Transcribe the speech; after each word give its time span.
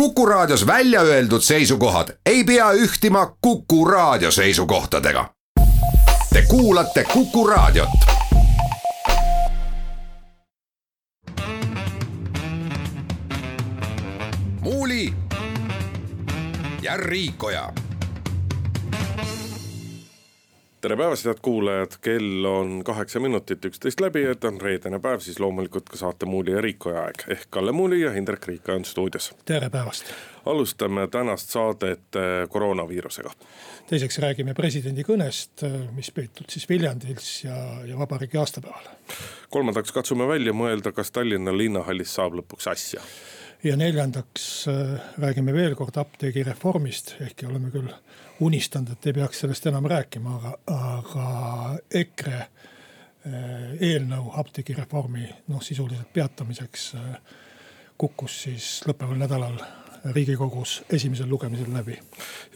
Kuku 0.00 0.26
Raadios 0.26 0.66
välja 0.66 1.00
öeldud 1.00 1.40
seisukohad 1.40 2.08
ei 2.26 2.44
pea 2.44 2.72
ühtima 2.72 3.36
Kuku 3.40 3.84
Raadio 3.84 4.30
seisukohtadega. 4.30 5.34
Te 6.32 6.42
kuulate 6.42 7.04
Kuku 7.04 7.46
Raadiot. 7.46 7.88
muuli 14.60 15.14
ja 16.82 16.96
Riikoja 16.96 17.72
tere 20.86 20.96
päevast, 20.96 21.24
head 21.26 21.40
kuulajad, 21.42 21.96
kell 22.00 22.44
on 22.46 22.84
kaheksa 22.86 23.18
minutit 23.20 23.64
üksteist 23.66 23.98
läbi, 24.00 24.20
et 24.30 24.44
on 24.46 24.60
reedene 24.62 25.00
päev, 25.02 25.18
siis 25.24 25.40
loomulikult 25.42 25.88
ka 25.90 25.98
saate 25.98 26.28
Muuli 26.30 26.52
ja 26.54 26.60
Riikoja 26.62 27.00
aeg 27.08 27.24
ehk 27.34 27.48
Kalle 27.50 27.72
Muuli 27.74 28.04
ja 28.04 28.12
Hindrek 28.14 28.46
Riik 28.46 28.68
on 28.70 28.84
stuudios. 28.86 29.32
tere 29.44 29.70
päevast. 29.70 30.12
alustame 30.46 31.08
tänast 31.10 31.50
saadet 31.50 32.18
eh, 32.20 32.48
koroonaviirusega. 32.48 33.30
teiseks 33.90 34.18
räägime 34.22 34.54
presidendi 34.54 35.02
kõnest, 35.02 35.64
eh, 35.66 35.74
mis 35.96 36.10
peetud 36.14 36.54
siis 36.54 36.68
Viljandis 36.68 37.32
ja, 37.44 37.56
ja 37.84 37.98
vabariigi 37.98 38.38
aastapäeval. 38.38 38.86
kolmandaks 39.50 39.92
katsume 39.92 40.28
välja 40.28 40.52
mõelda, 40.52 40.92
kas 40.92 41.10
Tallinna 41.10 41.56
linnahallis 41.56 42.14
saab 42.14 42.38
lõpuks 42.38 42.70
asja 42.70 43.02
ja 43.64 43.74
neljandaks 43.76 44.68
äh, 44.68 45.00
räägime 45.18 45.52
veel 45.52 45.74
kord 45.74 45.98
apteegireformist, 45.98 47.16
ehkki 47.26 47.50
oleme 47.50 47.74
küll 47.74 47.90
unistanud, 48.40 48.92
et 48.92 49.06
ei 49.06 49.16
peaks 49.16 49.40
sellest 49.40 49.66
enam 49.66 49.86
rääkima, 49.88 50.36
aga, 50.36 50.52
aga 50.74 51.26
EKRE 52.02 52.36
äh, 52.36 52.50
eelnõu 53.80 54.32
apteegireformi 54.42 55.28
noh, 55.48 55.62
sisuliselt 55.62 56.12
peatamiseks 56.12 56.92
äh, 56.94 57.18
kukkus 57.98 58.42
siis 58.42 58.70
lõppeval 58.88 59.18
nädalal 59.24 59.60
riigikogus 60.14 60.84
esimesel 60.92 61.28
lugemisel 61.28 61.72
läbi. 61.74 61.98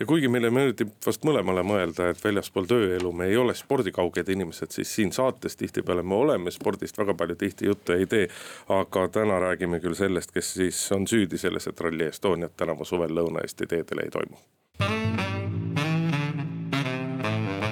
ja 0.00 0.06
kuigi 0.06 0.28
meile 0.28 0.50
meeldib 0.50 0.92
vast 1.06 1.24
mõlemale 1.24 1.64
mõelda, 1.66 2.10
et 2.10 2.24
väljaspool 2.24 2.68
tööelu 2.70 3.12
me 3.12 3.26
ei 3.26 3.36
ole 3.36 3.54
spordikauged 3.54 4.28
inimesed, 4.28 4.70
siis 4.70 4.94
siin 4.94 5.12
saates 5.12 5.56
tihtipeale 5.56 6.02
me 6.02 6.14
oleme 6.14 6.50
spordist 6.50 6.98
väga 6.98 7.14
palju 7.14 7.36
tihti 7.36 7.66
juttu 7.66 7.92
ei 7.92 8.06
tee. 8.06 8.28
aga 8.68 9.08
täna 9.08 9.40
räägime 9.40 9.80
küll 9.80 9.94
sellest, 9.94 10.30
kes 10.32 10.54
siis 10.54 10.92
on 10.92 11.06
süüdi 11.06 11.38
selles, 11.38 11.66
et 11.66 11.80
Rally 11.80 12.08
Estoniat 12.08 12.56
tänavu 12.56 12.84
suvel 12.84 13.14
Lõuna-Eesti 13.14 13.66
teedel 13.66 14.04
ei 14.04 14.10
toimu. 14.10 14.36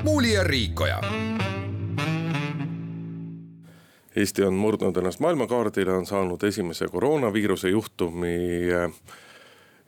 Muuli 0.09 0.33
ja 0.33 0.45
Riikoja 0.45 1.01
Eesti 4.17 4.43
on 4.43 4.55
murdnud 4.55 4.97
ennast 4.97 5.21
maailmakaardile, 5.21 5.93
on 5.93 6.07
saanud 6.07 6.43
esimese 6.43 6.89
koroonaviiruse 6.89 7.69
juhtumi 7.69 8.39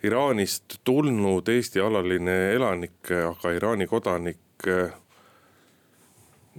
Iraanist 0.02 0.76
tulnud 0.84 1.48
Eesti 1.48 1.80
alaline 1.80 2.52
elanik, 2.52 3.08
aga 3.30 3.52
Iraani 3.56 3.86
kodanik 3.88 4.68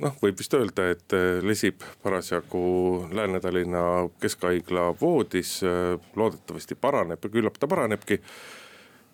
noh, 0.02 0.18
võib 0.24 0.42
vist 0.42 0.58
öelda, 0.58 0.88
et 0.96 1.16
lesib 1.46 1.86
parasjagu 2.02 2.64
Lääne-Tallinna 3.14 3.84
Keskhaigla 4.22 4.88
voodis. 5.02 5.60
loodetavasti 6.16 6.76
paraneb 6.76 7.24
ja 7.24 7.30
küllap 7.38 7.62
ta 7.62 7.68
paranebki. 7.68 8.24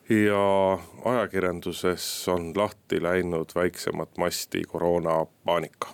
Ja 0.10 0.80
ajakirjanduses 1.06 2.28
on 2.32 2.52
lahti 2.56 3.04
läinud 3.04 3.52
väiksemat 3.56 4.18
masti 4.18 4.62
koroonapaanika 4.68 5.94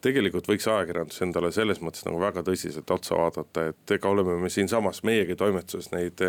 tegelikult 0.00 0.48
võiks 0.48 0.66
ajakirjandus 0.70 1.22
endale 1.22 1.52
selles 1.52 1.80
mõttes 1.84 2.06
nagu 2.06 2.20
väga 2.20 2.42
tõsiselt 2.46 2.90
otsa 2.90 3.18
vaadata, 3.18 3.66
et 3.70 3.96
ega 3.96 4.08
oleme 4.08 4.38
me 4.40 4.50
siinsamas 4.52 5.02
meiegi 5.06 5.36
toimetuses 5.36 5.90
neid 5.92 6.22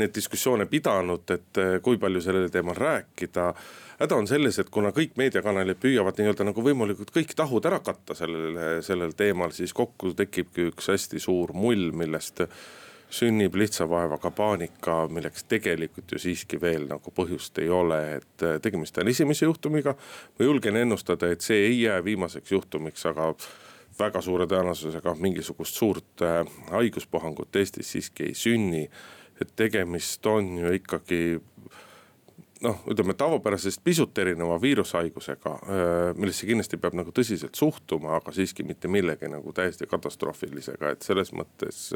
neid 0.00 0.14
diskussioone 0.16 0.64
pidanud, 0.72 1.28
et 1.34 1.58
kui 1.84 1.98
palju 2.00 2.20
sellel 2.24 2.48
teemal 2.52 2.76
rääkida. 2.78 3.52
häda 4.00 4.16
on 4.16 4.26
selles, 4.26 4.58
et 4.58 4.70
kuna 4.70 4.88
kõik 4.90 5.18
meediakanalid 5.20 5.76
püüavad 5.82 6.16
nii-öelda 6.18 6.46
nagu 6.48 6.62
võimalikult 6.64 7.12
kõik 7.14 7.34
tahud 7.36 7.66
ära 7.68 7.78
katta 7.84 8.16
sellel, 8.16 8.56
sellel 8.82 9.12
teemal, 9.12 9.52
siis 9.52 9.72
kokku 9.72 10.14
tekibki 10.16 10.70
üks 10.70 10.88
hästi 10.88 11.20
suur 11.20 11.52
mull, 11.52 11.92
millest 11.92 12.40
sünnib 13.12 13.56
lihtsa 13.60 13.84
vaevaga 13.90 14.30
paanika, 14.32 15.06
milleks 15.12 15.44
tegelikult 15.44 16.14
ju 16.14 16.20
siiski 16.22 16.60
veel 16.60 16.86
nagu 16.88 17.12
põhjust 17.14 17.58
ei 17.60 17.68
ole, 17.72 18.00
et 18.18 18.46
eh, 18.46 18.58
tegemist 18.64 18.98
on 18.98 19.08
esimese 19.12 19.44
juhtumiga. 19.44 19.94
ma 20.38 20.44
julgen 20.46 20.76
ennustada, 20.76 21.28
et 21.30 21.40
see 21.40 21.66
ei 21.66 21.80
jää 21.82 22.04
viimaseks 22.04 22.52
juhtumiks, 22.52 23.06
aga 23.06 23.34
väga 23.98 24.20
suure 24.24 24.46
tõenäosusega 24.48 25.14
mingisugust 25.20 25.76
suurt 25.76 26.24
eh, 26.24 26.54
haiguspuhangut 26.70 27.56
Eestis 27.56 27.92
siiski 27.92 28.30
ei 28.30 28.34
sünni 28.34 28.86
et 29.42 29.52
tegemist 29.56 30.26
on 30.26 30.56
ju 30.60 30.72
ikkagi 30.76 31.20
noh, 32.62 32.82
ütleme 32.90 33.14
tavapärasest 33.18 33.82
pisut 33.84 34.18
erineva 34.22 34.58
viirushaigusega, 34.62 35.54
millesse 36.18 36.46
kindlasti 36.48 36.78
peab 36.80 36.96
nagu 36.98 37.14
tõsiselt 37.14 37.58
suhtuma, 37.58 38.16
aga 38.20 38.34
siiski 38.34 38.66
mitte 38.66 38.90
millegi 38.92 39.30
nagu 39.32 39.54
täiesti 39.56 39.88
katastroofilisega, 39.90 40.94
et 40.94 41.06
selles 41.06 41.34
mõttes. 41.36 41.88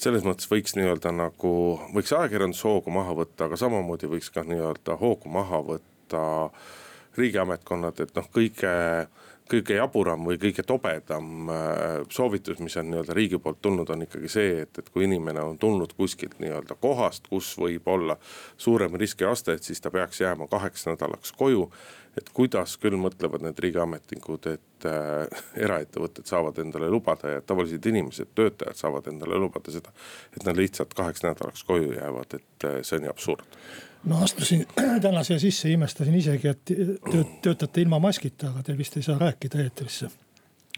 Selles 0.00 0.24
mõttes 0.26 0.48
võiks 0.50 0.76
nii-öelda 0.76 1.12
nagu, 1.14 1.52
võiks 1.94 2.12
ajakirjandus 2.16 2.64
hoogu 2.66 2.92
maha 2.94 3.14
võtta, 3.16 3.46
aga 3.46 3.58
samamoodi 3.60 4.10
võiks 4.10 4.32
ka 4.34 4.44
nii-öelda 4.46 4.98
hoogu 5.00 5.32
maha 5.32 5.62
võtta 5.70 6.24
riigiametkonnad, 7.16 8.02
et 8.04 8.12
noh, 8.16 8.28
kõige 8.32 8.74
kõige 9.50 9.76
jaburam 9.78 10.24
või 10.26 10.38
kõige 10.42 10.64
tobedam 10.66 11.50
äh, 11.50 11.84
soovitus, 12.10 12.58
mis 12.62 12.76
on 12.80 12.90
nii-öelda 12.90 13.14
riigi 13.14 13.38
poolt 13.42 13.60
tulnud, 13.62 13.90
on 13.90 14.02
ikkagi 14.06 14.30
see, 14.30 14.62
et, 14.64 14.78
et 14.78 14.88
kui 14.90 15.06
inimene 15.06 15.42
on 15.42 15.58
tulnud 15.58 15.94
kuskilt 15.98 16.38
nii-öelda 16.42 16.78
kohast, 16.82 17.28
kus 17.30 17.52
võib 17.60 17.86
olla 17.90 18.18
suurem 18.58 18.98
riskiaste, 18.98 19.56
et 19.56 19.66
siis 19.66 19.80
ta 19.82 19.92
peaks 19.94 20.20
jääma 20.24 20.50
kaheks 20.50 20.88
nädalaks 20.90 21.32
koju. 21.38 21.68
Et 22.16 22.30
kuidas 22.36 22.76
küll 22.80 22.96
mõtlevad 23.00 23.44
need 23.44 23.58
riigiametnikud, 23.62 24.48
et 24.52 24.88
äh, 24.88 25.42
eraettevõtted 25.66 26.28
saavad 26.28 26.58
endale 26.62 26.90
lubada 26.92 27.36
ja 27.36 27.42
tavalised 27.44 27.86
inimesed, 27.86 28.32
töötajad 28.34 28.78
saavad 28.78 29.10
endale 29.12 29.40
lubada 29.40 29.72
seda. 29.74 29.92
et 30.36 30.44
nad 30.44 30.56
lihtsalt 30.56 30.94
kaheks 30.94 31.24
nädalaks 31.26 31.64
koju 31.64 31.92
jäävad, 31.96 32.38
et 32.40 32.68
äh, 32.68 32.78
see 32.82 33.00
on 33.00 33.08
ju 33.08 33.14
absurd 33.14 33.58
no 34.06 34.22
astusin 34.24 34.66
täna 35.06 35.24
siia 35.24 35.38
sisse, 35.42 35.70
imestasin 35.70 36.14
isegi, 36.14 36.48
et 36.48 36.76
töötate 37.42 37.82
ilma 37.82 37.98
maskita, 38.02 38.52
aga 38.52 38.62
te 38.62 38.78
vist 38.78 38.96
ei 38.96 39.06
saa 39.06 39.18
rääkida 39.20 39.62
eetrisse 39.64 40.10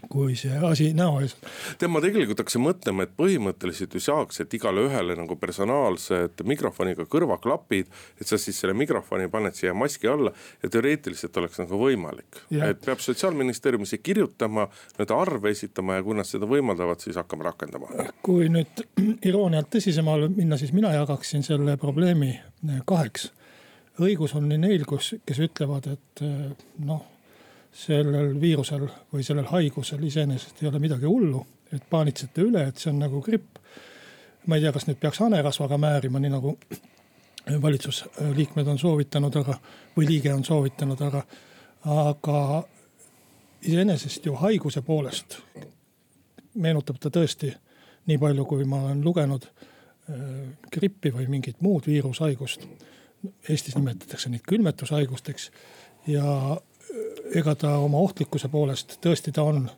kui 0.06 0.36
see 0.38 0.54
asi 0.62 0.92
näo 0.96 1.18
ees. 1.22 1.34
tead, 1.78 1.90
ma 1.90 2.00
tegelikult 2.02 2.42
hakkasin 2.42 2.62
mõtlema, 2.62 3.04
et 3.06 3.14
põhimõtteliselt 3.18 3.94
ju 3.96 4.02
saaks, 4.02 4.40
et 4.44 4.54
igale 4.54 4.84
ühele 4.86 5.16
nagu 5.18 5.36
personaalsed 5.40 6.44
mikrofoniga 6.48 7.06
kõrvaklapid. 7.10 7.90
et 8.20 8.26
sa 8.26 8.38
siis 8.38 8.60
selle 8.60 8.76
mikrofoni 8.78 9.28
paned 9.32 9.58
siia 9.58 9.74
maski 9.74 10.08
alla 10.08 10.32
ja 10.62 10.70
teoreetiliselt 10.70 11.36
oleks 11.36 11.58
nagu 11.62 11.80
võimalik. 11.82 12.42
et 12.50 12.84
peab 12.84 13.02
sotsiaalministeeriumisse 13.02 13.98
kirjutama, 13.98 14.68
need 14.98 15.14
arve 15.14 15.50
esitama 15.50 15.98
ja 15.98 16.06
kui 16.06 16.14
nad 16.18 16.28
seda 16.28 16.46
võimaldavad, 16.46 17.02
siis 17.02 17.18
hakkame 17.18 17.48
rakendama. 17.48 18.08
kui 18.22 18.48
nüüd 18.52 18.84
iroonialt 19.26 19.72
tõsisemale 19.74 20.30
minna, 20.34 20.58
siis 20.60 20.72
mina 20.72 20.92
jagaksin 20.94 21.42
selle 21.42 21.76
probleemi 21.76 22.38
kaheks. 22.86 23.32
õigus 23.98 24.34
on 24.38 24.48
nii 24.48 24.58
neil, 24.62 24.84
kus, 24.86 25.16
kes 25.26 25.38
ütlevad, 25.42 25.90
et 25.90 26.26
noh 26.78 27.17
sellel 27.78 28.34
viirusel 28.40 28.88
või 29.12 29.22
sellel 29.26 29.46
haigusel 29.52 30.02
iseenesest 30.02 30.62
ei 30.62 30.68
ole 30.68 30.80
midagi 30.82 31.06
hullu, 31.06 31.44
et 31.72 31.84
paanitsete 31.90 32.42
üle, 32.42 32.64
et 32.68 32.80
see 32.80 32.90
on 32.90 32.98
nagu 33.04 33.22
gripp. 33.22 33.58
ma 34.46 34.56
ei 34.56 34.62
tea, 34.64 34.72
kas 34.72 34.86
nüüd 34.88 34.96
peaks 35.00 35.20
hanerasvaga 35.20 35.76
määrima, 35.78 36.18
nii 36.18 36.30
nagu 36.32 36.54
valitsusliikmed 37.62 38.66
on 38.66 38.78
soovitanud, 38.78 39.36
aga, 39.36 39.58
või 39.96 40.08
liige 40.08 40.32
on 40.34 40.44
soovitanud, 40.44 41.00
aga, 41.04 41.22
aga 41.84 42.38
iseenesest 43.62 44.26
ju 44.26 44.34
haiguse 44.40 44.82
poolest 44.82 45.38
meenutab 46.54 46.98
ta 47.00 47.10
tõesti 47.12 47.52
nii 48.08 48.18
palju, 48.18 48.44
kui 48.48 48.64
ma 48.68 48.82
olen 48.88 49.02
lugenud 49.04 49.44
äh, 49.44 50.22
grippi 50.72 51.12
või 51.14 51.28
mingit 51.28 51.60
muud 51.62 51.86
viirushaigust. 51.86 52.64
Eestis 53.50 53.76
nimetatakse 53.76 54.30
neid 54.30 54.44
külmetushaigusteks 54.46 55.50
ja 56.06 56.56
ega 57.34 57.54
ta 57.54 57.76
oma 57.78 58.00
ohtlikkuse 58.04 58.48
poolest 58.48 58.98
tõesti 59.04 59.32
ta 59.34 59.44
on, 59.48 59.68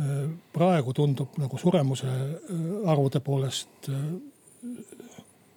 äh, 0.00 0.14
praegu 0.52 0.94
tundub 0.96 1.38
nagu 1.40 1.58
suremuse 1.58 2.06
äh, 2.08 2.62
arvude 2.90 3.20
poolest 3.20 3.90
äh, 3.90 4.06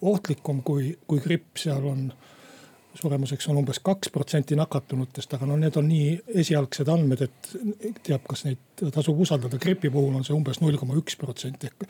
ohtlikum 0.01 0.63
kui, 0.63 0.93
kui 1.07 1.19
gripp, 1.19 1.57
seal 1.59 1.85
on 1.85 2.09
suremuseks 2.99 3.47
on 3.51 3.59
umbes 3.61 3.79
kaks 3.83 4.09
protsenti 4.09 4.55
nakatunutest, 4.57 5.33
aga 5.35 5.47
no 5.47 5.57
need 5.59 5.75
on 5.79 5.87
nii 5.87 6.07
esialgsed 6.41 6.89
andmed, 6.89 7.21
et 7.27 7.51
teab, 8.03 8.25
kas 8.27 8.43
neid 8.47 8.83
tasub 8.95 9.19
usaldada. 9.21 9.59
gripi 9.61 9.91
puhul 9.93 10.15
on 10.17 10.25
see 10.25 10.35
umbes 10.35 10.59
null 10.61 10.77
koma 10.79 10.97
üks 10.99 11.17
protsenti 11.19 11.69
ehk 11.69 11.85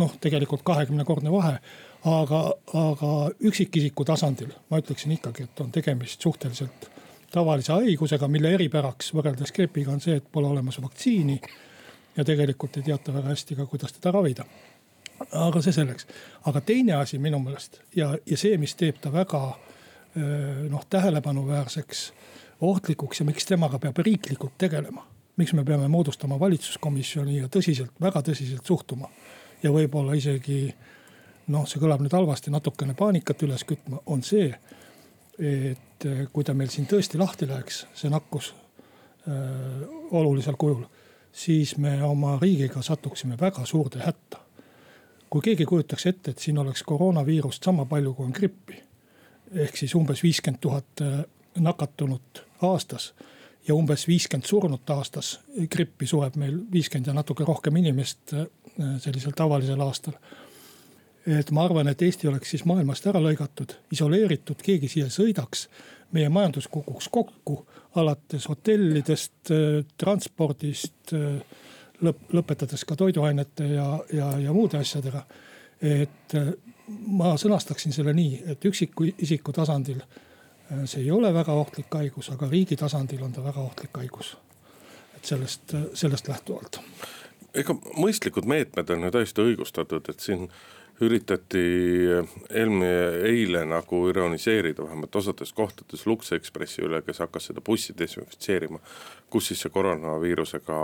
noh, 0.00 0.14
tegelikult 0.20 0.64
kahekümnekordne 0.66 1.32
vahe. 1.32 1.58
aga, 2.04 2.40
aga 2.80 3.12
üksikisiku 3.50 4.06
tasandil 4.08 4.54
ma 4.70 4.80
ütleksin 4.80 5.12
ikkagi, 5.18 5.48
et 5.48 5.60
on 5.60 5.72
tegemist 5.74 6.22
suhteliselt 6.22 6.90
tavalise 7.30 7.72
haigusega, 7.72 8.28
mille 8.28 8.52
eripäraks 8.56 9.12
võrreldes 9.14 9.52
gripiga 9.52 9.92
on 9.92 10.00
see, 10.00 10.16
et 10.16 10.32
pole 10.32 10.48
olemas 10.48 10.80
vaktsiini. 10.82 11.40
ja 12.16 12.24
tegelikult 12.24 12.76
ei 12.76 12.82
teata 12.82 13.14
väga 13.14 13.28
hästi 13.28 13.54
ka, 13.54 13.66
kuidas 13.66 13.92
teda 13.92 14.12
ravida. 14.12 14.44
aga 15.32 15.62
see 15.62 15.72
selleks, 15.72 16.06
aga 16.46 16.60
teine 16.60 16.94
asi 16.94 17.18
minu 17.18 17.38
meelest 17.38 17.80
ja, 17.96 18.14
ja 18.26 18.36
see, 18.36 18.58
mis 18.58 18.74
teeb 18.74 19.00
ta 19.00 19.12
väga 19.12 19.58
noh, 20.70 20.86
tähelepanuväärseks, 20.90 22.12
ohtlikuks 22.60 23.20
ja 23.20 23.26
miks 23.26 23.46
temaga 23.46 23.78
peab 23.78 23.98
riiklikult 23.98 24.58
tegelema. 24.58 25.06
miks 25.36 25.52
me 25.52 25.64
peame 25.64 25.88
moodustama 25.88 26.40
valitsuskomisjoni 26.40 27.36
ja 27.36 27.48
tõsiselt, 27.48 27.92
väga 28.00 28.22
tõsiselt 28.26 28.66
suhtuma 28.66 29.08
ja 29.62 29.70
võib-olla 29.70 30.16
isegi 30.18 30.74
noh, 31.48 31.66
see 31.66 31.80
kõlab 31.80 32.02
nüüd 32.02 32.12
halvasti, 32.12 32.50
natukene 32.50 32.94
paanikat 32.98 33.42
üles 33.46 33.64
kütma, 33.64 34.00
on 34.06 34.22
see, 34.26 34.50
et 35.38 36.06
kui 36.32 36.44
ta 36.44 36.54
meil 36.54 36.70
siin 36.72 36.86
tõesti 36.90 37.18
lahti 37.18 37.46
läheks, 37.48 37.84
see 37.94 38.10
nakkus 38.10 38.52
äh, 39.28 39.86
olulisel 40.10 40.56
kujul, 40.58 40.84
siis 41.32 41.76
me 41.78 41.98
oma 42.02 42.38
riigiga 42.42 42.82
satuksime 42.82 43.38
väga 43.40 43.66
suurde 43.66 44.02
hätta 44.02 44.44
kui 45.30 45.44
keegi 45.44 45.66
kujutaks 45.68 46.06
ette, 46.06 46.30
et 46.30 46.38
siin 46.38 46.58
oleks 46.58 46.82
koroonaviirust 46.88 47.64
sama 47.64 47.84
palju, 47.84 48.14
kui 48.14 48.26
on 48.26 48.32
grippi. 48.34 48.82
ehk 49.54 49.76
siis 49.76 49.94
umbes 49.94 50.22
viiskümmend 50.22 50.60
tuhat 50.60 51.00
äh, 51.02 51.24
nakatunut 51.58 52.42
aastas 52.62 53.14
ja 53.68 53.74
umbes 53.74 54.06
viiskümmend 54.08 54.46
surnut 54.46 54.90
aastas. 54.90 55.40
grippi 55.70 56.06
sureb 56.06 56.36
meil 56.36 56.58
viiskümmend 56.72 57.06
ja 57.06 57.14
natuke 57.14 57.44
rohkem 57.44 57.76
inimest 57.76 58.34
sellisel 58.98 59.32
tavalisel 59.36 59.80
aastal. 59.80 60.14
Et 61.28 61.50
ma 61.50 61.64
arvan, 61.64 61.88
et 61.88 62.02
Eesti 62.02 62.28
oleks 62.28 62.50
siis 62.54 62.64
maailmast 62.64 63.06
ära 63.10 63.20
lõigatud, 63.20 63.74
isoleeritud, 63.92 64.62
keegi 64.64 64.88
siia 64.88 65.10
sõidaks. 65.12 65.68
meie 66.12 66.28
majandus 66.28 66.68
kukuks 66.72 67.08
kokku 67.12 67.66
alates 68.00 68.46
hotellidest, 68.48 69.50
transpordist 70.00 71.12
lõp-, 72.02 72.24
lõpetades 72.32 72.84
ka 72.86 72.96
toiduainete 72.96 73.66
ja, 73.74 73.86
ja, 74.12 74.30
ja 74.40 74.54
muude 74.54 74.78
asjadega. 74.78 75.24
et 75.82 76.34
äh, 76.34 76.52
ma 76.88 77.36
sõnastaksin 77.38 77.94
selle 77.94 78.14
nii, 78.14 78.42
et 78.54 78.64
üksiku 78.64 79.06
isiku 79.18 79.52
tasandil 79.52 80.00
äh, 80.02 80.84
see 80.84 81.04
ei 81.04 81.10
ole 81.10 81.32
väga 81.34 81.54
ohtlik 81.54 81.94
haigus, 81.94 82.30
aga 82.34 82.48
riigi 82.50 82.76
tasandil 82.76 83.22
on 83.22 83.32
ta 83.32 83.44
väga 83.44 83.60
ohtlik 83.60 83.96
haigus. 83.96 84.36
et 85.16 85.24
sellest, 85.24 85.74
äh, 85.74 85.86
sellest 85.94 86.28
lähtuvalt. 86.28 86.80
ega 87.54 87.74
mõistlikud 87.74 88.46
meetmed 88.46 88.90
on 88.90 89.02
ju 89.02 89.10
täiesti 89.10 89.46
õigustatud, 89.50 90.10
et 90.10 90.20
siin 90.20 90.48
üritati 91.04 91.62
eelmine, 92.50 92.90
eile 93.28 93.62
nagu 93.68 94.02
ironiseerida 94.10 94.82
vähemalt 94.86 95.16
osades 95.20 95.52
kohtades 95.54 96.06
Lux 96.06 96.32
Expressi 96.34 96.82
üle, 96.86 97.02
kes 97.06 97.22
hakkas 97.22 97.50
seda 97.50 97.62
bussi 97.64 97.94
desinfitseerima. 97.98 98.80
kus 99.30 99.50
siis 99.50 99.62
see 99.62 99.70
koroonaviirusega 99.70 100.82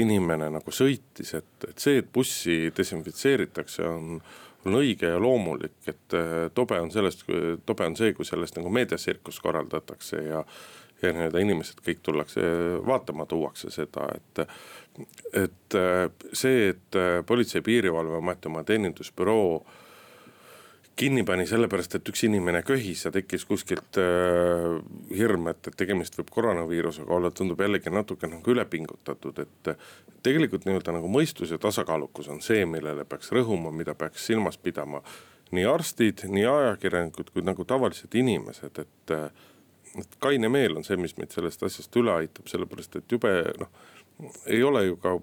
inimene 0.00 0.50
nagu 0.50 0.72
sõitis, 0.74 1.34
et, 1.34 1.68
et 1.68 1.78
see, 1.78 1.98
et 2.02 2.12
bussi 2.12 2.70
desinfitseeritakse, 2.76 3.86
on 3.86 4.20
on 4.64 4.76
õige 4.80 5.08
ja 5.08 5.20
loomulik, 5.20 5.78
et 5.88 6.16
äh, 6.16 6.50
tobe 6.54 6.80
on 6.80 6.90
sellest, 6.92 7.24
tobe 7.66 7.86
on 7.86 7.96
see, 7.96 8.12
kui 8.16 8.28
sellest 8.28 8.58
nagu 8.58 8.72
meediatsirkus 8.72 9.40
korraldatakse 9.40 10.24
ja. 10.26 10.44
Ja 11.02 11.12
nii-öelda 11.14 11.42
inimesed 11.42 11.82
kõik 11.86 12.02
tullakse 12.02 12.42
vaatama, 12.86 13.26
tuuakse 13.26 13.70
seda, 13.74 14.08
et. 14.16 14.46
et 15.32 15.78
äh, 15.78 16.08
see, 16.32 16.70
et 16.74 16.98
äh, 16.98 17.20
Politsei- 17.26 17.60
ja 17.60 17.66
Piirivalveameti 17.66 18.50
oma 18.50 18.64
teenindusbüroo 18.64 19.62
kinni 21.00 21.22
pani 21.24 21.46
sellepärast, 21.48 21.94
et 21.96 22.08
üks 22.12 22.26
inimene 22.26 22.60
köhis 22.66 23.06
ja 23.06 23.12
tekkis 23.14 23.46
kuskilt 23.48 23.96
äh, 24.02 24.76
hirm, 25.16 25.48
et, 25.52 25.70
et 25.70 25.78
tegemist 25.80 26.18
võib 26.18 26.32
koroonaviirusega 26.34 27.14
olla, 27.16 27.30
tundub 27.32 27.62
jällegi 27.64 27.92
natuke 27.94 28.28
nagu 28.28 28.54
ülepingutatud, 28.54 29.40
et. 29.46 29.74
tegelikult 30.20 30.66
nii-öelda 30.68 30.92
nagu 30.92 31.08
mõistus 31.08 31.54
ja 31.54 31.58
tasakaalukus 31.58 32.28
on 32.28 32.42
see, 32.44 32.66
millele 32.68 33.06
peaks 33.08 33.32
rõhuma, 33.32 33.72
mida 33.72 33.94
peaks 33.96 34.26
silmas 34.28 34.58
pidama 34.60 35.00
nii 35.56 35.64
arstid, 35.64 36.26
nii 36.28 36.44
ajakirjanikud 36.46 37.30
kui 37.32 37.46
nagu 37.46 37.64
tavalised 37.64 38.14
inimesed, 38.14 38.84
et. 38.84 39.14
Et 39.98 40.16
kaine 40.22 40.48
meel 40.52 40.76
on 40.78 40.86
see, 40.86 40.98
mis 41.00 41.16
meid 41.18 41.34
sellest 41.34 41.62
asjast 41.66 41.96
üle 41.98 42.12
aitab, 42.22 42.46
sellepärast 42.50 43.00
et 43.00 43.12
jube 43.12 43.32
noh, 43.58 43.70
ei 44.46 44.62
ole 44.62 44.84
ju 44.86 44.98
ka 45.02 45.16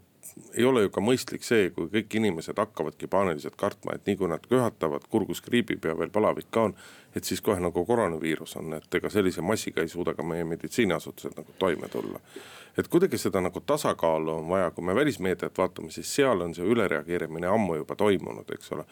ei 0.54 0.66
ole 0.66 0.86
ju 0.86 0.92
ka 0.94 1.02
mõistlik 1.04 1.46
see, 1.46 1.70
kui 1.76 1.90
kõik 1.94 2.20
inimesed 2.20 2.58
hakkavadki 2.58 3.10
paaniliselt 3.12 3.56
kartma, 3.60 3.96
et 3.96 4.06
nii 4.08 4.20
kui 4.20 4.30
nad 4.32 4.46
köhatavad, 4.50 5.08
kurgus 5.10 5.42
kriibib 5.46 5.86
ja 5.86 5.98
veel 5.98 6.14
palavik 6.14 6.52
ka 6.52 6.70
on. 6.70 6.78
et 7.16 7.26
siis 7.26 7.42
kohe 7.42 7.58
nagu 7.60 7.86
koroonaviirus 7.86 8.56
on, 8.60 8.74
et 8.78 8.96
ega 8.96 9.10
sellise 9.10 9.42
massiga 9.42 9.82
ei 9.82 9.90
suuda 9.90 10.14
ka 10.14 10.24
meie 10.24 10.44
meditsiiniasutused 10.46 11.34
nagu 11.40 11.56
toime 11.58 11.90
tulla 11.90 12.20
et 12.78 12.88
kuidagi 12.88 13.18
seda 13.18 13.42
nagu 13.42 13.62
tasakaalu 13.66 14.32
on 14.32 14.50
vaja, 14.50 14.72
kui 14.72 14.86
me 14.86 14.96
välismeediat 14.96 15.58
vaatame, 15.58 15.92
siis 15.92 16.10
seal 16.16 16.42
on 16.46 16.54
see 16.56 16.66
ülereageerimine 16.66 17.50
ammu 17.50 17.80
juba 17.82 17.96
toimunud, 17.96 18.50
eks 18.54 18.72
ole. 18.78 18.86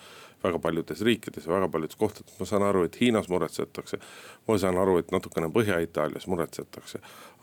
väga 0.43 0.59
paljudes 0.61 0.99
riikides 1.01 1.45
ja 1.47 1.53
väga 1.53 1.67
paljudes 1.73 1.97
kohtades, 1.97 2.35
ma 2.39 2.45
saan 2.45 2.63
aru, 2.63 2.83
et 2.85 2.99
Hiinas 3.01 3.29
muretsetakse. 3.29 3.97
ma 4.47 4.57
saan 4.57 4.77
aru, 4.77 4.97
et 4.97 5.11
natukene 5.11 5.49
Põhja-Itaalias 5.49 6.27
muretsetakse. 6.27 6.99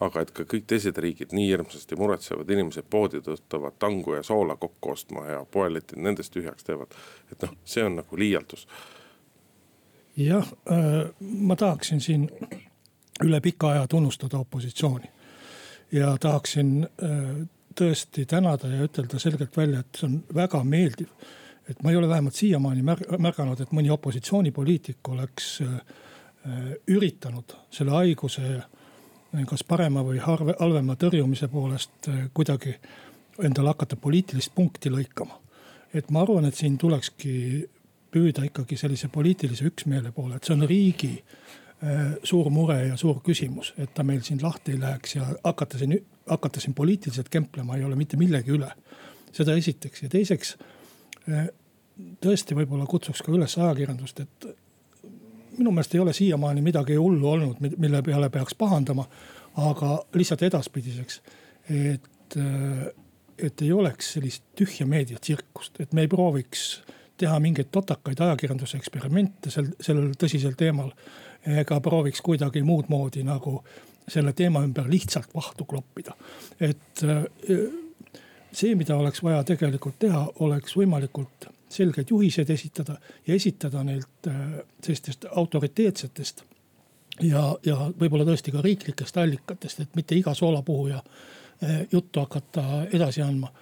Aga 0.06 0.24
et 0.24 0.32
ka 0.34 0.46
kõik 0.48 0.66
teised 0.70 0.98
riigid 0.98 1.34
nii 1.36 1.48
hirmsasti 1.50 1.96
muretsevad, 1.98 2.50
inimesed 2.50 2.88
poodi 2.90 3.22
tõstavad 3.24 3.78
tangu 3.78 4.16
ja 4.16 4.22
soola 4.26 4.56
kokku 4.56 4.92
ostma 4.94 5.26
ja 5.28 5.44
poeletid 5.44 6.00
nendest 6.02 6.34
tühjaks 6.34 6.66
teevad. 6.66 6.94
et 7.32 7.42
noh, 7.42 7.54
see 7.64 7.84
on 7.84 7.96
nagu 8.00 8.18
liialdus. 8.18 8.66
jah 10.16 10.52
äh,, 10.70 11.10
ma 11.20 11.56
tahaksin 11.56 12.00
siin 12.00 12.28
üle 13.24 13.40
pika 13.40 13.70
aja 13.70 13.86
tunnustada 13.88 14.38
opositsiooni 14.38 15.10
ja 15.92 16.16
tahaksin 16.20 16.88
äh, 17.02 17.46
tõesti 17.78 18.26
tänada 18.28 18.68
ja 18.68 18.84
ütelda 18.86 19.18
selgelt 19.20 19.56
välja, 19.56 19.80
et 19.80 19.98
see 19.98 20.08
on 20.08 20.18
väga 20.34 20.64
meeldiv. 20.64 21.08
et 21.68 21.82
ma 21.82 21.90
ei 21.90 21.96
ole 21.96 22.08
vähemalt 22.08 22.34
siiamaani 22.34 22.82
märganud, 22.82 23.60
et 23.60 23.70
mõni 23.72 23.90
opositsioonipoliitik 23.94 25.08
oleks 25.08 25.60
äh, 25.62 25.76
üritanud 26.90 27.54
selle 27.70 27.90
haiguse 27.90 28.62
kas 29.48 29.64
parema 29.64 30.02
või 30.04 30.18
halvema 30.20 30.96
tõrjumise 31.00 31.48
poolest 31.48 32.08
kuidagi 32.34 32.74
endale 33.42 33.72
hakata 33.72 33.96
poliitilist 33.96 34.52
punkti 34.54 34.90
lõikama. 34.92 35.38
et 35.94 36.10
ma 36.10 36.22
arvan, 36.22 36.44
et 36.44 36.54
siin 36.54 36.78
tulekski 36.78 37.68
püüda 38.12 38.44
ikkagi 38.44 38.76
sellise 38.76 39.08
poliitilise 39.08 39.64
üksmeele 39.64 40.12
poole, 40.12 40.36
et 40.36 40.44
see 40.44 40.54
on 40.54 40.68
riigi 40.68 41.14
Äh, 41.82 42.12
suur 42.22 42.46
mure 42.54 42.76
ja 42.86 42.96
suur 42.96 43.16
küsimus, 43.26 43.72
et 43.74 43.90
ta 43.90 44.04
meil 44.06 44.20
siin 44.22 44.38
lahti 44.38 44.76
ei 44.76 44.78
läheks 44.78 45.16
ja 45.16 45.24
hakata 45.42 45.80
siin, 45.80 45.96
hakata 46.30 46.60
siin 46.62 46.76
poliitiliselt 46.78 47.26
kemplema 47.28 47.74
ei 47.74 47.82
ole 47.82 47.96
mitte 47.98 48.16
millegi 48.20 48.54
üle. 48.54 48.68
seda 49.32 49.56
esiteks 49.58 50.04
ja 50.04 50.08
teiseks 50.12 50.52
äh, 51.26 51.48
tõesti 52.22 52.54
võib-olla 52.54 52.86
kutsuks 52.86 53.24
ka 53.26 53.32
üles 53.34 53.58
ajakirjandust, 53.58 54.20
et 54.20 54.46
minu 55.58 55.70
meelest 55.70 55.94
ei 55.94 56.00
ole 56.00 56.12
siiamaani 56.12 56.62
midagi 56.62 56.96
hullu 56.96 57.28
olnud, 57.28 57.60
mille 57.76 58.02
peale 58.02 58.30
peaks 58.30 58.54
pahandama. 58.54 59.06
aga 59.56 60.04
lihtsalt 60.14 60.42
edaspidiseks, 60.42 61.18
et, 61.70 62.36
et 63.38 63.62
ei 63.62 63.72
oleks 63.72 64.14
sellist 64.14 64.44
tühja 64.56 64.86
meediatsirkust, 64.88 65.80
et 65.80 65.92
me 65.92 66.06
ei 66.06 66.08
prooviks 66.08 66.82
teha 67.20 67.36
mingeid 67.40 67.68
totakaid 67.70 68.20
ajakirjanduse 68.20 68.78
eksperimente 68.80 69.52
sel, 69.52 69.68
sellel 69.80 70.14
tõsisel 70.18 70.56
teemal 70.56 70.88
ega 71.60 71.80
prooviks 71.84 72.22
kuidagi 72.24 72.62
muud 72.64 72.88
moodi 72.88 73.24
nagu 73.26 73.58
selle 74.08 74.32
teema 74.32 74.62
ümber 74.64 74.88
lihtsalt 74.90 75.34
vahtu 75.34 75.64
kloppida. 75.68 76.14
et 76.60 77.04
äh, 77.04 77.22
see, 78.52 78.74
mida 78.74 78.96
oleks 78.96 79.22
vaja 79.22 79.44
tegelikult 79.44 79.98
teha, 79.98 80.26
oleks 80.44 80.76
võimalikult 80.76 81.48
selgeid 81.72 82.10
juhiseid 82.10 82.50
esitada 82.50 82.96
ja 83.26 83.34
esitada 83.34 83.82
neilt 83.84 84.28
äh, 84.28 84.40
sellistest 84.82 85.26
autoriteetsetest 85.30 86.44
ja, 87.20 87.44
ja 87.66 87.76
võib-olla 88.00 88.26
tõesti 88.28 88.54
ka 88.54 88.62
riiklikest 88.64 89.16
allikatest, 89.18 89.80
et 89.80 89.96
mitte 89.98 90.16
iga 90.16 90.34
soolapuhuja 90.34 91.02
äh, 91.02 91.84
juttu 91.92 92.20
hakata 92.20 92.86
edasi 92.92 93.22
andma. 93.22 93.52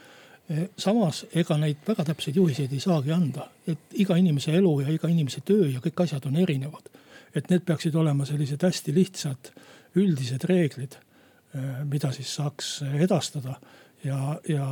samas, 0.76 1.26
ega 1.34 1.54
neid 1.62 1.84
väga 1.86 2.04
täpseid 2.04 2.36
juhiseid 2.36 2.72
ei 2.74 2.80
saagi 2.82 3.12
anda, 3.14 3.44
et 3.70 3.92
iga 4.02 4.16
inimese 4.18 4.50
elu 4.58 4.80
ja 4.80 4.88
iga 4.90 5.08
inimese 5.08 5.44
töö 5.46 5.68
ja 5.70 5.78
kõik 5.84 6.02
asjad 6.02 6.26
on 6.26 6.36
erinevad 6.36 6.90
et 7.34 7.50
need 7.50 7.64
peaksid 7.66 7.94
olema 7.98 8.26
sellised 8.28 8.62
hästi 8.64 8.94
lihtsad 8.94 9.52
üldised 10.00 10.44
reeglid, 10.50 10.96
äh, 11.54 11.82
mida 11.88 12.12
siis 12.14 12.32
saaks 12.38 12.80
edastada 12.98 13.56
ja, 14.04 14.36
ja 14.48 14.66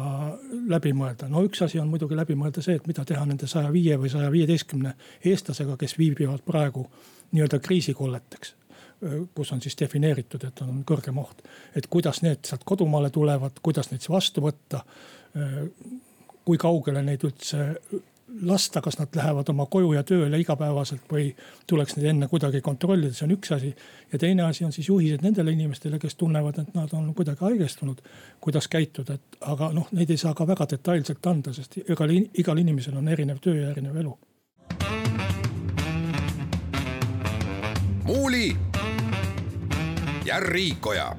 läbi 0.68 0.92
mõelda. 0.96 1.28
no 1.28 1.42
üks 1.46 1.62
asi 1.64 1.80
on 1.80 1.88
muidugi 1.88 2.16
läbi 2.16 2.36
mõelda 2.38 2.62
see, 2.64 2.78
et 2.78 2.86
mida 2.86 3.04
teha 3.04 3.24
nende 3.26 3.46
saja 3.46 3.72
viie 3.72 3.98
või 4.00 4.10
saja 4.12 4.30
viieteistkümne 4.32 4.94
eestlasega, 5.24 5.76
kes 5.76 5.98
viibivad 5.98 6.44
praegu 6.46 6.86
nii-öelda 7.32 7.60
kriisikolleteks 7.64 8.54
kus 9.34 9.52
on 9.52 9.60
siis 9.62 9.76
defineeritud, 9.80 10.44
et 10.44 10.60
on 10.64 10.82
kõrgem 10.86 11.18
oht. 11.22 11.42
et 11.76 11.86
kuidas 11.86 12.22
need 12.22 12.44
sealt 12.46 12.64
kodumaale 12.64 13.10
tulevad, 13.14 13.60
kuidas 13.62 13.90
neid 13.90 14.02
siis 14.02 14.10
vastu 14.10 14.42
võtta. 14.42 14.82
Kui 16.44 16.58
kaugele 16.58 17.02
neid 17.04 17.22
üldse 17.28 17.58
lasta, 18.42 18.80
kas 18.80 18.98
nad 18.98 19.08
lähevad 19.14 19.48
oma 19.48 19.66
koju 19.66 19.92
ja 19.92 20.02
tööle 20.02 20.40
igapäevaselt 20.40 21.06
või 21.12 21.30
tuleks 21.66 21.96
neid 21.96 22.08
enne 22.12 22.28
kuidagi 22.28 22.60
kontrollida, 22.60 23.14
see 23.14 23.26
on 23.26 23.34
üks 23.36 23.52
asi. 23.54 23.74
ja 24.12 24.18
teine 24.18 24.42
asi 24.42 24.64
on 24.64 24.72
siis 24.72 24.88
juhised 24.88 25.22
nendele 25.22 25.52
inimestele, 25.52 25.98
kes 25.98 26.14
tunnevad, 26.14 26.58
et 26.58 26.74
nad 26.74 26.92
on 26.92 27.14
kuidagi 27.14 27.44
haigestunud, 27.44 28.02
kuidas 28.40 28.68
käituda, 28.68 29.14
et 29.14 29.38
aga 29.40 29.72
noh, 29.72 29.88
neid 29.92 30.10
ei 30.10 30.16
saa 30.16 30.34
ka 30.34 30.46
väga 30.46 30.66
detailselt 30.70 31.26
anda, 31.26 31.52
sest 31.52 31.80
igal, 31.84 32.14
igal 32.34 32.58
inimesel 32.58 32.96
on 32.96 33.08
erinev 33.08 33.42
töö 33.42 33.62
ja 33.62 33.70
erinev 33.70 33.96
elu. 33.96 34.18
muuli 38.08 38.56
ja 40.24 40.40
Riikoja 40.40 41.16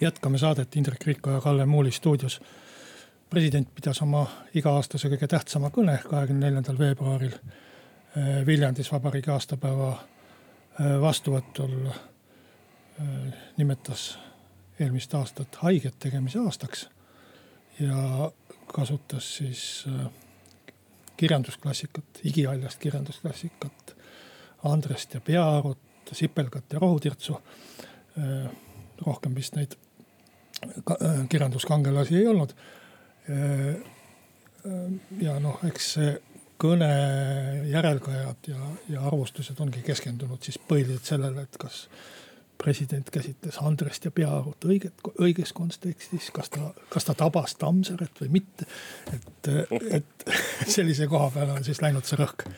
jätkame 0.00 0.38
saadet 0.38 0.76
Indrek 0.76 1.06
Riiko 1.06 1.30
ja 1.30 1.40
Kalle 1.40 1.66
Muuli 1.66 1.90
stuudios. 1.90 2.40
President 3.30 3.68
pidas 3.74 4.02
oma 4.02 4.24
iga-aastase 4.58 5.08
kõige 5.12 5.28
tähtsama 5.30 5.70
kõne 5.74 5.96
kahekümne 6.02 6.48
neljandal 6.48 6.78
veebruaril 6.78 7.34
eh, 7.34 8.40
Viljandis 8.46 8.90
vabariigi 8.92 9.30
aastapäeva 9.30 9.90
eh, 9.94 10.96
vastuvõtul. 11.02 11.76
Eh, 11.90 13.12
nimetas 13.56 14.16
eelmist 14.80 15.14
aastat 15.14 15.60
haiget 15.62 15.98
tegemise 16.02 16.40
aastaks 16.42 16.88
ja 17.80 18.30
kasutas 18.70 19.28
siis 19.36 19.62
kirjandusklassikat, 21.20 22.20
igihaljast 22.24 22.78
kirjandusklassikat. 22.80 23.94
Andrest 24.64 25.14
ja 25.14 25.20
Peaarut, 25.20 25.78
Sipelgat 26.12 26.72
ja 26.72 26.78
Rohutirtsu. 26.78 27.36
rohkem 29.06 29.34
vist 29.34 29.54
neid 29.56 29.76
kirjanduskangelasi 31.28 32.16
ei 32.16 32.26
olnud. 32.26 32.52
Äh, 33.30 33.68
äh, 33.70 34.86
ja 35.22 35.38
noh, 35.42 35.60
eks 35.68 35.94
kõne 36.60 36.90
järelkajad 37.70 38.50
ja, 38.50 38.70
ja 38.92 39.04
arvustused 39.08 39.60
ongi 39.62 39.82
keskendunud 39.86 40.42
siis 40.44 40.58
põhiliselt 40.68 41.08
sellele, 41.08 41.46
et 41.46 41.60
kas 41.60 41.86
president 42.60 43.08
käsitles 43.12 43.56
Andrest 43.64 44.04
ja 44.04 44.12
Peaarut 44.12 44.66
õiget, 44.68 45.00
õiges 45.22 45.54
kontekstis, 45.56 46.28
kas 46.36 46.52
ta, 46.52 46.68
kas 46.92 47.08
ta 47.08 47.16
tabas 47.16 47.56
Tammsaret 47.60 48.20
või 48.20 48.34
mitte. 48.40 48.68
et, 49.14 49.50
et 50.00 50.28
sellise 50.76 51.08
koha 51.08 51.30
peale 51.34 51.56
on 51.56 51.64
siis 51.64 51.80
läinud 51.82 52.08
see 52.08 52.20
rõhk 52.20 52.48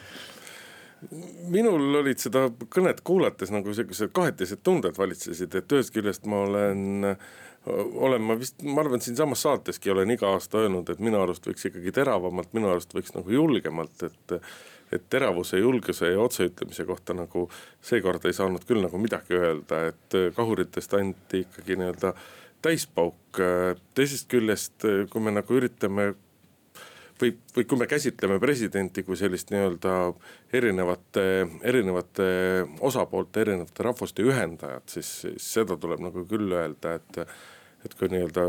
minul 1.51 1.97
olid 1.99 2.21
seda 2.23 2.45
kõnet 2.71 3.01
kuulates 3.07 3.51
nagu 3.51 3.73
siuksed 3.75 4.13
kahetised 4.15 4.61
tunded 4.63 4.95
valitsesid, 4.99 5.55
et 5.59 5.75
ühest 5.75 5.91
küljest 5.95 6.29
ma 6.31 6.45
olen, 6.47 6.83
olen 7.67 8.23
ma 8.23 8.37
vist, 8.39 8.63
ma 8.63 8.81
arvan, 8.83 8.99
et 8.99 9.07
siinsamas 9.07 9.45
saateski 9.47 9.93
olen 9.93 10.11
iga 10.11 10.33
aasta 10.35 10.65
öelnud, 10.65 10.89
et 10.91 11.03
minu 11.03 11.21
arust 11.23 11.47
võiks 11.47 11.69
ikkagi 11.69 11.95
teravamalt, 11.95 12.51
minu 12.57 12.71
arust 12.73 12.95
võiks 12.97 13.15
nagu 13.17 13.31
julgemalt, 13.41 14.07
et. 14.09 14.39
et 14.93 15.05
teravuse, 15.09 15.57
julguse 15.57 16.11
ja 16.11 16.19
otseütlemise 16.21 16.85
kohta 16.85 17.15
nagu 17.17 17.47
seekord 17.81 18.27
ei 18.29 18.35
saanud 18.37 18.67
küll 18.69 18.83
nagu 18.85 18.99
midagi 19.01 19.39
öelda, 19.39 19.79
et 19.89 20.17
kahuritest 20.37 20.93
anti 20.99 21.47
ikkagi 21.47 21.79
nii-öelda 21.81 22.11
täispauk. 22.63 23.41
teisest 23.95 24.29
küljest, 24.29 24.85
kui 25.09 25.25
me 25.25 25.33
nagu 25.33 25.57
üritame 25.57 26.11
või, 27.23 27.33
või 27.57 27.67
kui 27.69 27.79
me 27.79 27.89
käsitleme 27.91 28.39
presidenti 28.43 29.05
kui 29.07 29.17
sellist 29.19 29.53
nii-öelda 29.55 29.97
erinevate, 30.53 31.27
erinevate 31.63 32.29
osapoolte, 32.81 33.45
erinevate 33.47 33.87
rahvuste 33.87 34.25
ühendajat, 34.27 34.97
siis, 34.97 35.13
seda 35.43 35.79
tuleb 35.81 36.03
nagu 36.03 36.27
küll 36.29 36.53
öelda, 36.57 36.97
et, 36.99 37.37
et 37.87 37.95
kui 37.99 38.11
nii-öelda 38.13 38.49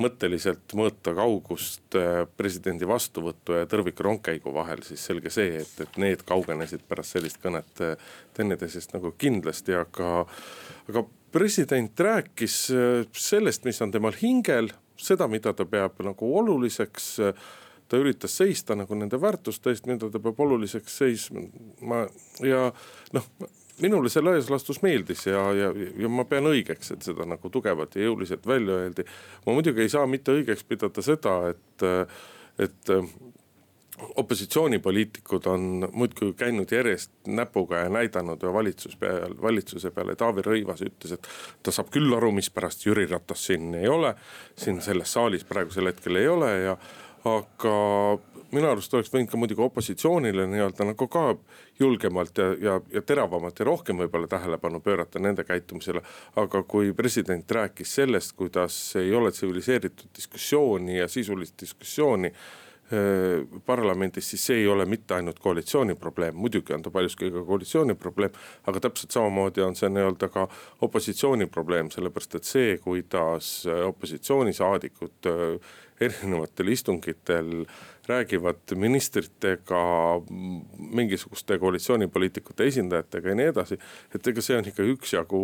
mõtteliselt 0.00 0.72
mõõta 0.76 1.12
kaugust 1.16 1.96
äh, 1.98 2.22
presidendi 2.36 2.88
vastuvõtu 2.88 3.58
ja 3.58 3.68
Tõrviku 3.68 4.06
rongkäigu 4.06 4.52
vahel, 4.54 4.80
siis 4.86 5.04
selge 5.04 5.30
see, 5.32 5.60
et, 5.62 5.74
et 5.84 5.98
need 6.00 6.24
kaugenesid 6.28 6.84
pärast 6.88 7.18
sellist 7.18 7.40
kõnet 7.42 7.82
äh, 7.84 8.12
teineteisest 8.36 8.96
nagu 8.96 9.12
kindlasti, 9.20 9.76
aga, 9.76 10.24
aga 10.88 11.04
president 11.34 12.06
rääkis 12.08 12.56
äh, 12.72 13.02
sellest, 13.12 13.68
mis 13.68 13.80
on 13.84 13.92
temal 13.92 14.16
hingel, 14.20 14.72
seda, 15.00 15.28
mida 15.28 15.52
ta 15.56 15.68
peab 15.68 16.00
nagu 16.04 16.32
oluliseks 16.40 17.18
ta 17.92 18.00
üritas 18.00 18.32
seista 18.40 18.76
nagu 18.78 18.96
nende 18.96 19.20
väärtuste 19.20 19.72
eest, 19.72 19.84
mida 19.90 20.08
ta 20.08 20.20
peab 20.22 20.38
oluliseks 20.40 20.94
seisma. 21.02 21.44
ma 21.84 22.06
ja 22.40 22.70
noh, 23.12 23.26
minule 23.84 24.08
see 24.12 24.24
laias 24.24 24.48
laastus 24.52 24.80
meeldis 24.84 25.26
ja, 25.28 25.42
ja, 25.56 25.68
ja 25.76 26.08
ma 26.08 26.24
pean 26.28 26.48
õigeks, 26.48 26.94
et 26.94 27.04
seda 27.04 27.26
nagu 27.28 27.52
tugevalt 27.52 27.98
ja 27.98 28.08
jõuliselt 28.08 28.48
välja 28.48 28.80
öeldi. 28.80 29.04
ma 29.46 29.58
muidugi 29.58 29.84
ei 29.84 29.92
saa 29.92 30.08
mitte 30.08 30.32
õigeks 30.38 30.64
pidada 30.68 31.04
seda, 31.04 31.36
et, 31.52 31.86
et 32.64 32.96
opositsioonipoliitikud 34.16 35.46
on 35.52 35.88
muudkui 35.92 36.32
käinud 36.32 36.72
järjest 36.72 37.12
näpuga 37.26 37.84
ja 37.84 37.92
näidanud 37.92 38.42
ja 38.42 38.52
valitsus 38.52 38.96
peal, 38.96 39.36
valitsuse 39.42 39.92
peale, 39.92 40.16
Taavi 40.16 40.42
Rõivas 40.48 40.80
ütles, 40.88 41.12
et 41.18 41.28
ta 41.62 41.74
saab 41.74 41.92
küll 41.92 42.16
aru, 42.16 42.32
mispärast 42.32 42.86
Jüri 42.86 43.06
Ratas 43.10 43.46
siin 43.46 43.74
ei 43.74 43.88
ole. 43.88 44.14
siin 44.56 44.80
selles 44.80 45.12
saalis 45.12 45.44
praegusel 45.44 45.92
hetkel 45.92 46.16
ei 46.16 46.28
ole 46.28 46.50
ja 46.64 46.76
aga 47.24 47.74
minu 48.52 48.68
arust 48.68 48.94
oleks 48.94 49.12
võinud 49.12 49.30
ka 49.30 49.38
muidugi 49.40 49.62
opositsioonile 49.64 50.46
nii-öelda 50.50 50.86
nagu 50.90 51.06
ka 51.12 51.22
julgemalt 51.80 52.38
ja, 52.38 52.48
ja, 52.60 52.74
ja 52.92 53.02
teravamalt 53.06 53.62
ja 53.62 53.68
rohkem 53.68 54.02
võib-olla 54.02 54.28
tähelepanu 54.28 54.80
pöörata 54.84 55.22
nende 55.22 55.44
käitumisele. 55.44 56.02
aga 56.36 56.62
kui 56.62 56.92
president 56.92 57.50
rääkis 57.50 57.94
sellest, 57.94 58.36
kuidas 58.36 58.96
ei 59.00 59.14
ole 59.14 59.30
tsiviliseeritud 59.30 60.12
diskussiooni 60.16 60.98
ja 60.98 61.08
sisulist 61.08 61.60
diskussiooni 61.60 62.32
Äh, 62.92 63.46
parlamendis, 63.66 64.26
siis 64.30 64.42
see 64.46 64.56
ei 64.60 64.66
ole 64.68 64.84
mitte 64.84 65.14
ainult 65.14 65.38
koalitsiooni 65.40 65.94
probleem, 65.96 66.34
muidugi 66.36 66.74
on 66.74 66.82
ta 66.84 66.90
paljuski 66.92 67.30
ka 67.32 67.40
koalitsiooni 67.48 67.94
probleem. 67.94 68.34
aga 68.66 68.80
täpselt 68.84 69.14
samamoodi 69.14 69.62
on 69.64 69.76
see 69.78 69.88
nii-öelda 69.88 70.28
ka 70.28 70.44
opositsiooni 70.84 71.46
probleem, 71.46 71.88
sellepärast 71.94 72.34
et 72.36 72.44
see, 72.44 72.74
kuidas 72.84 73.52
opositsioonisaadikud 73.86 75.30
äh, 75.30 75.72
erinevatel 76.08 76.72
istungitel 76.74 77.64
räägivad 78.08 78.74
ministritega, 78.74 79.82
mingisuguste 80.78 81.58
koalitsioonipoliitikute 81.62 82.66
esindajatega 82.66 83.32
ja 83.32 83.38
nii 83.38 83.48
edasi. 83.52 83.78
et 84.14 84.26
ega 84.26 84.42
see 84.42 84.58
on 84.58 84.68
ikka 84.72 84.86
üksjagu 84.96 85.42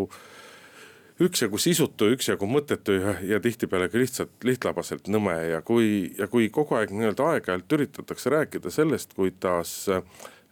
üksjagu 1.19 1.59
sisutu, 1.59 2.13
üksjagu 2.15 2.47
mõttetu 2.47 2.95
ja, 2.95 3.15
ja 3.27 3.41
tihtipeale 3.43 3.89
ka 3.91 3.99
lihtsalt 3.99 4.45
lihtlabaselt 4.47 5.09
nõme 5.11 5.35
ja 5.51 5.63
kui, 5.67 6.13
ja 6.19 6.29
kui 6.31 6.47
kogu 6.55 6.79
aeg 6.79 6.93
nii-öelda 6.95 7.33
aeg-ajalt 7.33 7.75
üritatakse 7.79 8.31
rääkida 8.31 8.71
sellest, 8.71 9.17
kuidas 9.19 9.73
äh, 9.91 10.03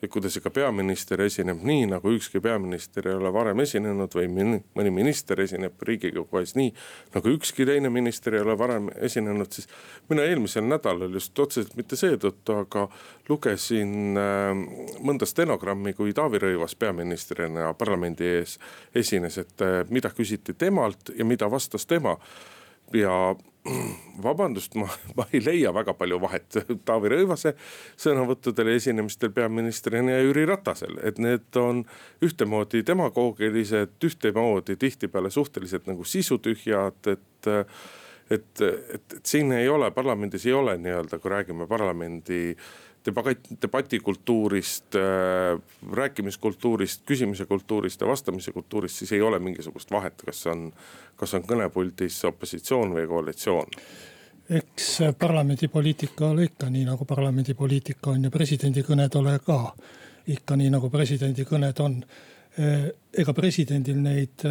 et 0.03 0.11
kuidas 0.13 0.37
ikka 0.37 0.51
peaminister 0.53 1.21
esineb 1.25 1.63
nii, 1.65 1.87
nagu 1.89 2.11
ükski 2.13 2.41
peaminister 2.45 3.09
ei 3.09 3.17
ole 3.17 3.31
varem 3.33 3.63
esinenud 3.65 4.13
või 4.17 4.29
mõni 4.29 4.93
minister 4.93 5.41
esineb 5.41 5.81
riigikogu 5.89 6.41
ees 6.43 6.53
nii, 6.59 6.73
nagu 7.15 7.33
ükski 7.33 7.65
teine 7.69 7.89
minister 7.93 8.37
ei 8.37 8.45
ole 8.45 8.59
varem 8.59 8.91
esinenud, 9.09 9.49
siis. 9.53 9.69
mina 10.11 10.27
eelmisel 10.29 10.69
nädalal 10.69 11.17
just 11.17 11.39
otseselt 11.39 11.77
mitte 11.81 11.97
seetõttu, 11.97 12.59
aga 12.61 12.87
lugesin 13.29 14.21
äh, 14.21 14.53
mõnda 15.01 15.29
stenogrammi, 15.29 15.97
kui 15.97 16.13
Taavi 16.17 16.43
Rõivas 16.45 16.77
peaministrina 16.79 17.73
parlamendi 17.75 18.29
ees 18.37 18.59
esines, 18.95 19.41
et 19.41 19.65
äh, 19.65 19.81
mida 19.89 20.13
küsiti 20.13 20.53
temalt 20.53 21.15
ja 21.17 21.25
mida 21.25 21.49
vastas 21.51 21.89
tema 21.89 22.19
ja 22.93 23.35
vabandust, 24.27 24.75
ma, 24.81 24.89
ma 25.17 25.27
ei 25.33 25.43
leia 25.45 25.73
väga 25.75 25.95
palju 25.99 26.19
vahet 26.23 26.59
Taavi 26.87 27.13
Rõivase 27.13 27.55
sõnavõttudel 28.01 28.73
ja 28.73 28.81
esinemistel 28.81 29.33
peaministrina 29.37 30.17
ja 30.17 30.25
Jüri 30.25 30.47
Ratasel, 30.49 30.99
et 31.07 31.21
need 31.23 31.61
on 31.61 31.85
ühtemoodi 32.25 32.85
demagoogilised, 32.87 33.99
ühtemoodi 34.09 34.79
tihtipeale 34.81 35.31
suhteliselt 35.35 35.89
nagu 35.91 36.05
sisutühjad, 36.05 37.01
et 37.13 37.63
et, 38.31 38.61
et, 38.61 39.13
et 39.15 39.21
siin 39.23 39.53
ei 39.55 39.69
ole, 39.71 39.91
parlamendis 39.95 40.49
ei 40.49 40.53
ole 40.57 40.73
nii-öelda, 40.83 41.21
kui 41.23 41.31
räägime 41.31 41.69
parlamendi 41.71 42.57
debatt, 43.07 43.49
debatikultuurist 43.63 44.99
äh,, 44.99 45.61
rääkimiskultuurist, 45.93 47.05
küsimise 47.07 47.47
kultuurist 47.47 48.01
ja 48.01 48.07
vastamise 48.07 48.53
kultuurist, 48.53 48.97
siis 48.97 49.13
ei 49.13 49.23
ole 49.23 49.39
mingisugust 49.39 49.91
vahet, 49.91 50.23
kas 50.27 50.47
on, 50.47 50.69
kas 51.17 51.35
on 51.35 51.47
kõnepuldis 51.49 52.25
opositsioon 52.29 52.95
või 52.99 53.07
koalitsioon 53.11 53.81
eks 54.51 54.99
parlamendipoliitika 55.19 56.29
ole 56.31 56.45
ikka 56.47 56.69
nii 56.71 56.85
nagu 56.87 57.05
parlamendipoliitika 57.05 58.13
on 58.13 58.29
ja 58.29 58.31
presidendi 58.31 58.85
kõned 58.87 59.17
ole 59.19 59.39
ka 59.43 59.57
ikka 60.27 60.57
nii 60.57 60.71
nagu 60.71 60.91
presidendi 60.91 61.47
kõned 61.47 61.81
on. 61.83 62.01
ega 63.13 63.33
presidendil 63.37 63.99
neid, 64.01 64.43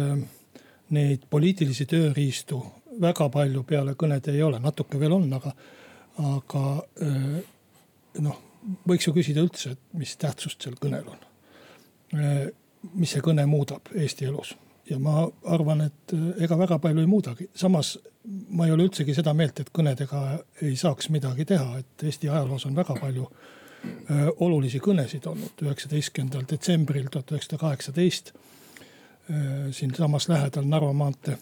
neid 0.94 1.24
poliitilisi 1.30 1.86
tööriistu 1.90 2.60
väga 3.02 3.26
palju 3.34 3.64
peale 3.66 3.96
kõnede 3.98 4.30
ei 4.30 4.42
ole, 4.46 4.60
natuke 4.62 5.00
veel 5.00 5.16
on, 5.16 5.26
aga, 5.32 5.50
aga 6.22 6.62
noh, 8.22 8.38
võiks 8.88 9.06
ju 9.06 9.14
küsida 9.16 9.44
üldse, 9.44 9.76
et 9.76 9.98
mis 9.98 10.16
tähtsust 10.16 10.62
sel 10.62 10.76
kõnel 10.80 11.06
on. 11.10 11.24
mis 12.94 13.10
see 13.10 13.22
kõne 13.22 13.46
muudab 13.50 13.88
Eesti 13.94 14.28
elus, 14.28 14.54
ja 14.90 14.98
ma 15.02 15.24
arvan, 15.44 15.80
et 15.88 16.14
ega 16.42 16.58
väga 16.58 16.78
palju 16.78 17.02
ei 17.02 17.08
muudagi, 17.10 17.48
samas 17.54 17.96
ma 18.26 18.66
ei 18.66 18.72
ole 18.72 18.86
üldsegi 18.86 19.14
seda 19.14 19.34
meelt, 19.36 19.60
et 19.60 19.70
kõnedega 19.74 20.22
ei 20.66 20.76
saaks 20.78 21.10
midagi 21.14 21.46
teha, 21.48 21.80
et 21.80 22.06
Eesti 22.06 22.30
ajaloos 22.30 22.66
on 22.68 22.76
väga 22.76 22.96
palju 23.00 23.26
äh, 23.26 24.28
olulisi 24.42 24.80
kõnesid 24.82 25.26
olnud. 25.30 25.62
üheksateistkümnendal 25.62 26.46
detsembril 26.50 27.10
tuhat 27.10 27.32
üheksasada 27.32 27.60
kaheksateist 27.62 28.32
äh, 28.34 29.68
siinsamas 29.70 30.28
lähedal 30.28 30.66
Narva 30.66 30.92
maantee 30.92 31.38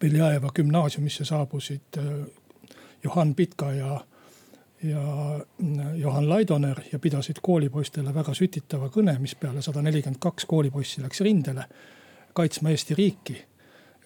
Beljajeva 0.00 0.50
gümnaasiumisse 0.54 1.24
saabusid 1.24 1.98
äh, 1.98 2.12
Johan 3.04 3.34
Pitka 3.34 3.72
ja, 3.72 4.00
ja 4.82 5.02
äh, 5.36 5.96
Johan 5.96 6.28
Laidoner 6.28 6.80
ja 6.92 6.98
pidasid 6.98 7.42
koolipoistele 7.42 8.14
väga 8.14 8.34
sütitava 8.34 8.88
kõne, 8.92 9.18
mis 9.18 9.34
peale 9.34 9.62
sada 9.62 9.82
nelikümmend 9.82 10.20
kaks 10.20 10.44
koolipoissi 10.44 11.02
läks 11.02 11.20
rindele 11.20 11.64
kaitsma 12.36 12.70
Eesti 12.70 12.94
riiki 12.94 13.36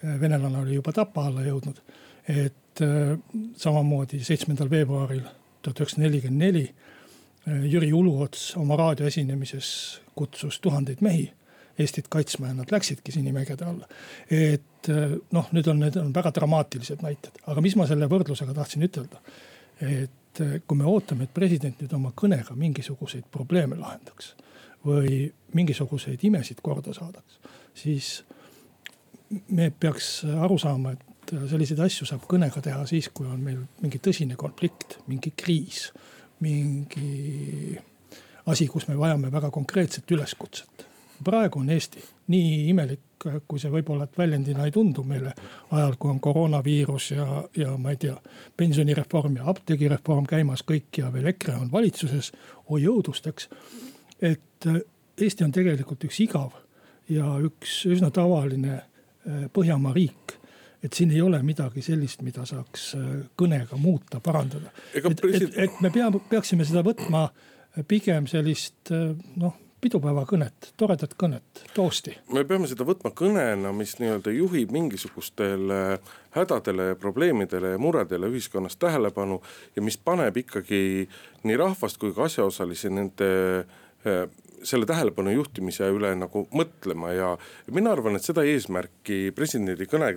Äh, 0.05 0.21
venelane 0.21 0.59
oli 0.59 0.75
juba 0.75 0.93
Tapa 0.93 1.27
alla 1.27 1.43
jõudnud. 1.45 1.81
et 2.29 2.81
äh, 2.81 3.19
samamoodi 3.57 4.21
seitsmendal 4.25 4.71
veebruaril 4.71 5.25
tuhat 5.63 5.81
üheksasada 5.81 6.07
nelikümmend 6.07 6.41
neli 6.45 6.63
äh, 6.69 7.65
Jüri 7.69 7.93
Uluots 7.93 8.55
oma 8.57 8.77
raadioesinemises 8.81 10.01
kutsus 10.15 10.61
tuhandeid 10.61 11.03
mehi 11.05 11.31
Eestit 11.79 12.09
kaitsma 12.09 12.49
ja 12.49 12.55
nad 12.55 12.73
läksidki 12.73 13.13
Sinimägede 13.13 13.65
alla. 13.65 13.89
et 14.31 14.89
noh, 15.33 15.47
nüüd 15.53 15.69
on, 15.69 15.81
need 15.81 15.97
on 15.97 16.15
väga 16.15 16.33
dramaatilised 16.37 17.01
näited, 17.05 17.37
aga 17.47 17.61
mis 17.61 17.77
ma 17.77 17.87
selle 17.89 18.09
võrdlusega 18.09 18.55
tahtsin 18.57 18.85
ütelda. 18.85 19.21
et 19.81 20.11
kui 20.39 20.79
me 20.79 20.87
ootame, 20.87 21.27
et 21.27 21.35
president 21.35 21.81
nüüd 21.83 21.93
oma 21.97 22.13
kõnega 22.17 22.55
mingisuguseid 22.59 23.27
probleeme 23.33 23.79
lahendaks 23.81 24.35
või 24.87 25.27
mingisuguseid 25.57 26.23
imesid 26.25 26.63
korda 26.65 26.95
saadaks, 26.97 27.41
siis 27.77 28.21
me 29.51 29.71
peaks 29.71 30.21
aru 30.31 30.57
saama, 30.59 30.95
et 30.95 31.35
selliseid 31.51 31.83
asju 31.85 32.09
saab 32.09 32.25
kõnega 32.31 32.63
teha 32.65 32.85
siis, 32.89 33.11
kui 33.15 33.29
on 33.29 33.43
meil 33.45 33.61
mingi 33.83 34.01
tõsine 34.03 34.39
konflikt, 34.41 34.99
mingi 35.11 35.35
kriis, 35.37 35.91
mingi 36.41 37.77
asi, 38.47 38.67
kus 38.71 38.89
me 38.89 38.97
vajame 38.99 39.31
väga 39.33 39.51
konkreetset 39.55 40.11
üleskutset. 40.11 40.80
Praegu 41.25 41.61
on 41.61 41.71
Eesti 41.71 42.03
nii 42.31 42.69
imelik, 42.71 43.01
kui 43.21 43.61
see 43.61 43.71
võib-olla 43.73 44.07
väljendina 44.17 44.65
ei 44.65 44.73
tundu 44.73 45.03
meile 45.05 45.35
ajal, 45.71 45.97
kui 46.01 46.11
on 46.11 46.21
koroonaviirus 46.21 47.11
ja, 47.11 47.27
ja 47.57 47.75
ma 47.77 47.93
ei 47.93 48.01
tea, 48.01 48.17
pensionireform 48.57 49.37
ja 49.41 49.49
apteegireform 49.53 50.29
käimas 50.31 50.65
kõik 50.67 51.03
ja 51.03 51.13
veel 51.13 51.29
EKRE 51.35 51.59
on 51.61 51.73
valitsuses. 51.73 52.33
oi 52.69 52.87
õudusteks, 52.89 53.49
et 54.21 54.71
Eesti 55.21 55.45
on 55.45 55.53
tegelikult 55.53 56.05
üks 56.09 56.21
igav 56.25 56.55
ja 57.09 57.35
üks 57.45 57.83
üsna 57.91 58.09
tavaline 58.15 58.81
Äh, 59.29 59.49
Põhjamaa 59.53 59.93
riik 59.93 60.37
et 60.81 60.97
siin 60.97 61.11
ei 61.13 61.21
ole 61.21 61.43
midagi 61.45 61.83
sellist, 61.85 62.23
mida 62.25 62.47
saaks 62.49 62.87
äh, 62.97 63.09
kõnega 63.37 63.77
muuta, 63.77 64.17
parandada. 64.25 64.71
et, 64.97 65.25
et, 65.29 65.59
et 65.67 65.83
me 65.85 65.91
peame, 65.93 66.23
peaksime 66.31 66.65
seda 66.65 66.81
võtma 66.87 67.27
äh, 67.27 67.83
pigem 67.85 68.25
sellist 68.31 68.89
noh, 69.37 69.59
pidupäevakõnet, 69.81 70.73
toredat 70.77 71.15
kõnet, 71.21 71.63
toosti. 71.75 72.17
me 72.33 72.45
peame 72.45 72.69
seda 72.71 72.85
võtma 72.89 73.13
kõnena, 73.17 73.73
mis 73.77 73.97
nii-öelda 74.01 74.33
juhib 74.35 74.73
mingisugustele 74.75 75.99
hädadele, 76.37 76.95
probleemidele 77.01 77.75
ja 77.75 77.81
muredele 77.81 78.31
ühiskonnas 78.31 78.77
tähelepanu 78.77 79.41
ja 79.77 79.83
mis 79.83 79.99
paneb 79.99 80.37
ikkagi 80.37 81.09
nii 81.45 81.59
rahvast 81.61 82.01
kui 82.01 82.15
ka 82.17 82.29
asjaosalisi 82.29 82.93
nende 82.93 83.31
selle 84.63 84.87
tähelepanu 84.89 85.33
juhtimise 85.35 85.89
üle 85.93 86.13
nagu 86.19 86.45
mõtlema 86.57 87.13
ja 87.17 87.31
mina 87.73 87.93
arvan, 87.95 88.17
et 88.17 88.27
seda 88.27 88.45
eesmärki 88.49 89.31
presidendi 89.37 89.89
kõne 89.89 90.15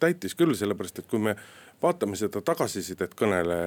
täitis 0.00 0.36
küll, 0.36 0.56
sellepärast 0.56 1.00
et 1.00 1.08
kui 1.10 1.22
me 1.22 1.36
vaatame 1.82 2.16
seda 2.18 2.40
tagasisidet 2.44 3.14
kõnele, 3.18 3.58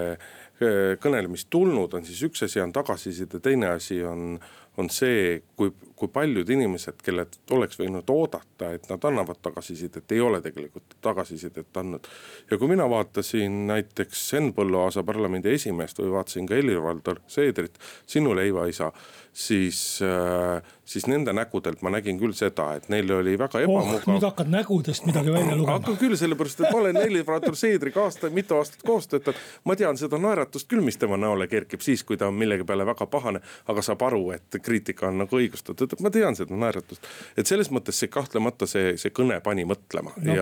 kõnelemist 1.02 1.50
tulnud 1.54 1.94
on, 1.96 2.06
siis 2.06 2.22
üks 2.28 2.44
asi 2.48 2.62
on 2.64 2.74
tagasiside, 2.76 3.40
teine 3.44 3.70
asi 3.76 4.02
on, 4.04 4.40
on 4.80 4.90
see, 4.94 5.40
kui, 5.60 5.72
kui 6.00 6.12
paljud 6.14 6.50
inimesed, 6.50 7.00
kellelt 7.04 7.38
oleks 7.56 7.80
võinud 7.80 8.10
oodata, 8.14 8.74
et 8.76 8.90
nad 8.92 9.06
annavad 9.08 9.40
tagasisidet, 9.44 10.12
ei 10.16 10.22
ole 10.24 10.42
tegelikult 10.44 10.98
tagasisidet 11.06 11.80
andnud. 11.82 12.08
ja 12.52 12.58
kui 12.58 12.72
mina 12.72 12.90
vaatasin 12.90 13.66
näiteks 13.70 14.26
Henn 14.34 14.54
Põlluaasa 14.58 15.04
parlamendi 15.08 15.54
esimeest 15.54 16.02
või 16.02 16.14
vaatasin 16.18 16.50
ka 16.50 16.60
Helir-Valdor 16.60 17.24
Seedrit, 17.28 17.80
sinu 18.08 18.36
leivaisa 18.36 18.92
siis 19.34 20.02
äh,, 20.04 20.64
siis 20.90 21.08
nende 21.08 21.34
nägudelt 21.34 21.82
ma 21.86 21.92
nägin 21.94 22.18
küll 22.20 22.34
seda, 22.38 22.72
et 22.80 22.88
neil 22.90 23.12
oli 23.14 23.36
väga 23.38 23.62
ebamugav 23.62 24.08
oh,. 24.08 24.14
nüüd 24.16 24.26
hakkad 24.26 24.50
nägudest 24.50 25.06
midagi 25.06 25.34
välja 25.34 25.56
lugema. 25.56 25.78
hakkan 25.78 25.98
küll, 26.02 26.16
sellepärast 26.18 26.64
et 26.64 26.72
ma 26.74 26.80
olen 26.82 26.98
Helir-Valdor 26.98 27.58
Seedriga 27.60 28.06
aasta, 28.08 28.30
mitu 28.34 28.58
aastat 28.58 28.82
koos 28.88 29.08
töötanud. 29.12 29.42
ma 29.70 29.76
tean 29.78 30.00
seda 30.02 30.18
naeratust 30.22 30.70
küll, 30.72 30.82
mis 30.86 30.98
tema 30.98 31.18
näole 31.22 31.48
kerkib 31.52 31.84
siis, 31.86 32.04
kui 32.04 32.18
ta 32.18 32.30
on 32.32 32.40
millegi 32.40 32.66
peale 32.66 32.88
väga 32.90 33.06
pahane, 33.12 33.42
aga 33.70 33.84
saab 33.86 34.06
aru, 34.08 34.24
et 34.34 34.58
kriitika 34.66 35.12
on 35.12 35.22
nagu 35.24 35.42
õigustatud, 35.42 35.94
ma 36.02 36.12
tean 36.14 36.38
seda 36.40 36.58
naeratust. 36.58 37.06
et 37.38 37.48
selles 37.48 37.70
mõttes 37.76 38.02
see 38.02 38.10
kahtlemata 38.10 38.68
see, 38.70 38.96
see 38.98 39.14
kõne 39.14 39.38
pani 39.46 39.68
mõtlema 39.70 40.16
no. 40.18 40.40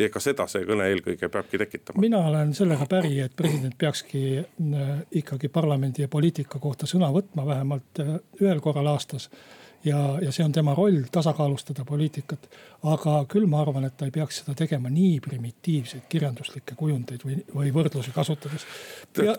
ja, 0.00 0.08
ka 0.14 0.22
seda 0.22 0.48
see 0.50 0.64
kõne 0.68 0.88
eelkõige 0.94 1.28
peabki 1.28 1.60
tekitama. 1.60 2.00
mina 2.00 2.22
olen 2.30 2.54
sellega 2.56 2.88
päri, 2.88 3.18
et 3.26 3.36
president 3.36 3.76
peakski 3.78 4.24
äh, 4.40 4.94
ikkagi 5.20 5.52
parlamendi 5.52 6.06
ja 6.06 6.08
poliitika 6.08 6.58
kohta 6.62 6.88
sõna 6.88 7.12
võtma 7.12 7.44
vähemalt 7.52 8.00
äh, 8.00 8.16
ühel 8.40 8.64
korral 8.64 8.88
aastas 8.94 9.28
ja, 9.84 10.18
ja 10.22 10.32
see 10.32 10.44
on 10.44 10.52
tema 10.52 10.74
roll 10.74 11.02
tasakaalustada 11.12 11.84
poliitikat. 11.84 12.48
aga 12.82 13.24
küll 13.28 13.46
ma 13.48 13.62
arvan, 13.62 13.84
et 13.84 13.96
ta 13.96 14.04
ei 14.04 14.12
peaks 14.12 14.42
seda 14.42 14.54
tegema 14.54 14.90
nii 14.92 15.20
primitiivseid 15.24 16.04
kirjanduslikke 16.08 16.74
kujundeid 16.76 17.24
või, 17.24 17.38
või 17.54 17.72
võrdlusi 17.72 18.12
kasutades. 18.14 18.66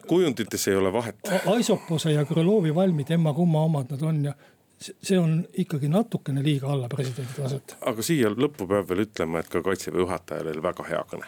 kujundites 0.08 0.68
ei 0.68 0.76
ole 0.76 0.94
vahet. 0.94 1.32
Aisopose 1.46 2.14
ja 2.14 2.26
Krõlovi 2.26 2.76
valmid, 2.76 3.12
emma-kumma 3.12 3.64
omad 3.70 3.92
nad 3.94 4.02
on 4.02 4.24
ja 4.26 4.36
see 4.80 5.20
on 5.20 5.40
ikkagi 5.54 5.88
natukene 5.88 6.44
liiga 6.44 6.72
alla 6.72 6.90
presidendi 6.92 7.38
taset. 7.38 7.78
aga 7.82 8.04
siia 8.04 8.30
lõppu 8.30 8.68
peab 8.68 8.90
veel 8.90 9.06
ütlema, 9.06 9.40
et 9.40 9.50
ka 9.50 9.62
kaitseväe 9.64 10.04
juhatajal 10.04 10.52
oli 10.52 10.64
väga 10.64 10.88
hea 10.90 11.04
kõne. 11.14 11.28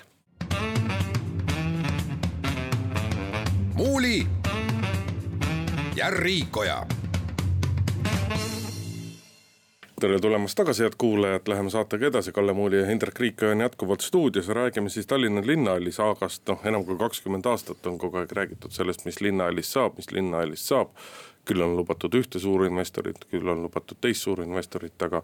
muuli 3.78 4.28
ja 5.96 6.10
Riikoja 6.10 6.86
tere 10.02 10.20
tulemast 10.22 10.54
tagasi, 10.58 10.84
head 10.86 10.94
kuulajad, 11.02 11.48
läheme 11.50 11.72
saatega 11.74 12.06
edasi, 12.12 12.32
Kalle 12.32 12.54
Muuli 12.54 12.78
ja 12.78 12.92
Indrek 12.92 13.20
Riik 13.20 13.42
on 13.50 13.62
jätkuvalt 13.66 14.02
stuudios 14.02 14.48
ja 14.48 14.54
räägime 14.54 14.90
siis 14.90 15.08
Tallinna 15.08 15.42
linnahalli 15.46 15.92
saagast, 15.92 16.44
noh 16.48 16.66
enam 16.70 16.86
kui 16.86 16.98
kakskümmend 16.98 17.50
aastat 17.50 17.88
on 17.90 17.98
kogu 17.98 18.22
aeg 18.22 18.36
räägitud 18.38 18.76
sellest, 18.76 19.08
mis 19.10 19.18
linnahallist 19.26 19.74
saab, 19.74 19.98
mis 19.98 20.12
linnahallist 20.12 20.70
saab. 20.70 20.94
küll 21.48 21.64
on 21.64 21.78
lubatud 21.80 22.12
ühte 22.12 22.42
suurinvestorit, 22.44 23.22
küll 23.32 23.48
on 23.48 23.62
lubatud 23.64 23.98
teist 24.04 24.26
suurinvestorit, 24.26 25.02
aga 25.02 25.22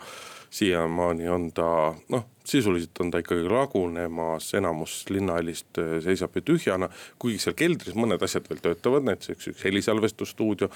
siiamaani 0.50 1.28
on 1.30 1.50
ta 1.52 1.66
noh, 2.10 2.24
sisuliselt 2.48 3.02
on 3.04 3.12
ta 3.12 3.20
ikkagi 3.20 3.44
lagunemas, 3.52 4.54
enamus 4.56 5.04
linnahallist 5.10 5.82
äh, 5.84 5.98
seisab 6.04 6.40
ju 6.40 6.42
tühjana. 6.42 6.90
kuigi 7.20 7.44
seal 7.44 7.60
keldris 7.60 8.00
mõned 8.00 8.24
asjad 8.24 8.48
veel 8.50 8.64
töötavad, 8.64 9.04
näiteks 9.04 9.36
üks, 9.36 9.52
üks 9.52 9.66
helisalvestusstuudio 9.68 10.72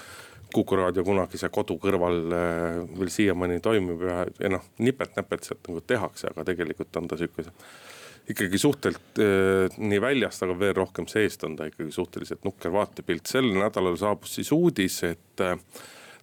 Kuku 0.54 0.78
raadio 0.80 1.04
kunagise 1.04 1.50
kodu 1.52 1.76
kõrval 1.82 2.32
äh, 2.32 2.80
veel 2.98 3.12
siiamaani 3.12 3.60
toimib 3.64 4.02
ja, 4.08 4.22
ja 4.40 4.50
noh, 4.54 4.64
nipet-näpet 4.80 5.44
sealt 5.44 5.68
nagu 5.68 5.82
tehakse, 5.84 6.30
aga 6.32 6.46
tegelikult 6.48 6.96
on 7.00 7.08
ta 7.10 7.18
sihukese 7.20 7.52
ikkagi 8.28 8.58
suhteliselt 8.60 9.20
äh, 9.24 9.78
nii 9.80 10.00
väljast, 10.04 10.42
aga 10.44 10.56
veel 10.60 10.74
rohkem 10.76 11.08
seest 11.08 11.44
on 11.48 11.56
ta 11.56 11.68
ikkagi 11.68 11.92
suhteliselt 11.92 12.44
nukker 12.48 12.72
vaatepilt. 12.72 13.26
sel 13.26 13.48
nädalal 13.56 13.96
saabus 14.00 14.38
siis 14.38 14.52
uudis, 14.52 15.02
et 15.08 15.44
äh, 15.44 15.56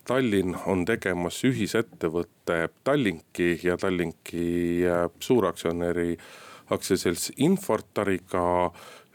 Tallinn 0.06 0.54
on 0.70 0.84
tegemas 0.86 1.40
ühisettevõtte 1.48 2.68
Tallinki 2.86 3.56
ja 3.66 3.74
Tallinki 3.82 4.84
suuraktsionäri 5.20 6.12
aktsiaselts 6.74 7.32
Infortariga 7.42 8.44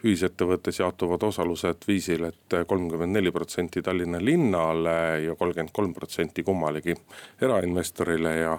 ühisettevõttes 0.04 0.80
jaotuvad 0.80 1.22
osalused 1.28 1.84
viisil 1.88 2.24
et, 2.30 2.38
et 2.56 2.68
kolmkümmend 2.68 3.12
neli 3.16 3.32
protsenti 3.32 3.82
Tallinna 3.84 4.20
linnale 4.24 5.20
ja 5.26 5.34
kolmkümmend 5.36 5.74
kolm 5.76 5.94
protsenti 5.94 6.42
kummalegi 6.42 6.94
erainvestorile 7.42 8.34
ja. 8.36 8.54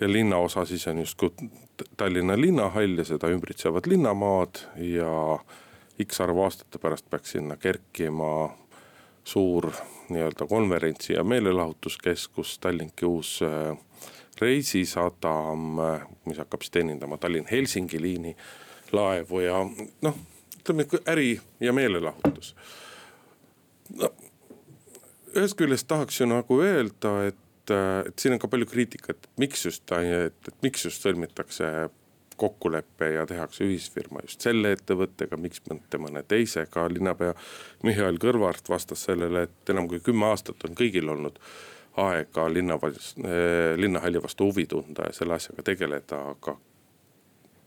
ja 0.00 0.10
linnaosa 0.12 0.64
siis 0.64 0.86
on 0.92 1.00
justkui 1.00 1.32
Tallinna 1.96 2.36
linnahall 2.40 2.98
ja 2.98 3.04
seda 3.04 3.30
ümbritsevad 3.32 3.88
linnamaad 3.88 4.60
ja 4.92 5.38
X 6.04 6.20
arvu 6.20 6.44
aastate 6.44 6.78
pärast 6.78 7.08
peaks 7.10 7.32
sinna 7.36 7.56
kerkima 7.56 8.50
suur 9.24 9.70
nii-öelda 10.08 10.46
konverentsi 10.46 11.12
ja 11.12 11.24
meelelahutuskeskus, 11.24 12.58
Tallinki 12.58 13.06
uus 13.06 13.40
äh, 13.42 13.78
reisisadam, 14.40 15.78
äh, 15.80 16.06
mis 16.24 16.38
hakkab 16.38 16.62
siis 16.62 16.70
teenindama 16.70 17.16
Tallinn-Helsingi 17.16 18.00
liini 18.00 18.36
laevu 18.92 19.40
ja 19.40 19.64
noh 20.02 20.16
ütleme 20.66 20.86
äri 21.06 21.40
ja 21.60 21.72
meelelahutus. 21.72 22.54
no 23.94 24.10
ühest 25.36 25.56
küljest 25.58 25.86
tahaks 25.88 26.20
ju 26.20 26.26
nagu 26.26 26.60
öelda, 26.62 27.18
et 27.30 27.42
et 27.66 28.18
siin 28.22 28.36
on 28.36 28.38
ka 28.38 28.48
palju 28.50 28.66
kriitikat, 28.70 29.24
miks 29.42 29.64
just, 29.66 29.90
et, 29.90 30.50
miks 30.62 30.84
just 30.86 31.02
sõlmitakse 31.02 31.88
kokkulepe 32.36 33.08
ja 33.14 33.24
tehakse 33.26 33.64
ühisfirma 33.64 34.22
just 34.22 34.44
selle 34.44 34.74
ettevõttega, 34.76 35.38
miks 35.40 35.62
mitte 35.70 35.98
mõne 35.98 36.22
teisega. 36.28 36.84
linnapea 36.92 37.34
Mihhail 37.82 38.20
Kõlvart 38.22 38.68
vastas 38.68 39.06
sellele, 39.08 39.46
et 39.48 39.72
enam 39.72 39.88
kui 39.88 40.02
kümme 40.04 40.28
aastat 40.28 40.68
on 40.68 40.76
kõigil 40.76 41.08
olnud 41.10 41.40
aega 41.96 42.46
linna, 42.52 42.78
linnahalli 43.76 44.22
vastu 44.22 44.50
huvi 44.50 44.66
tunda 44.68 45.08
ja 45.08 45.16
selle 45.16 45.38
asjaga 45.40 45.64
tegeleda, 45.64 46.20
aga 46.36 46.58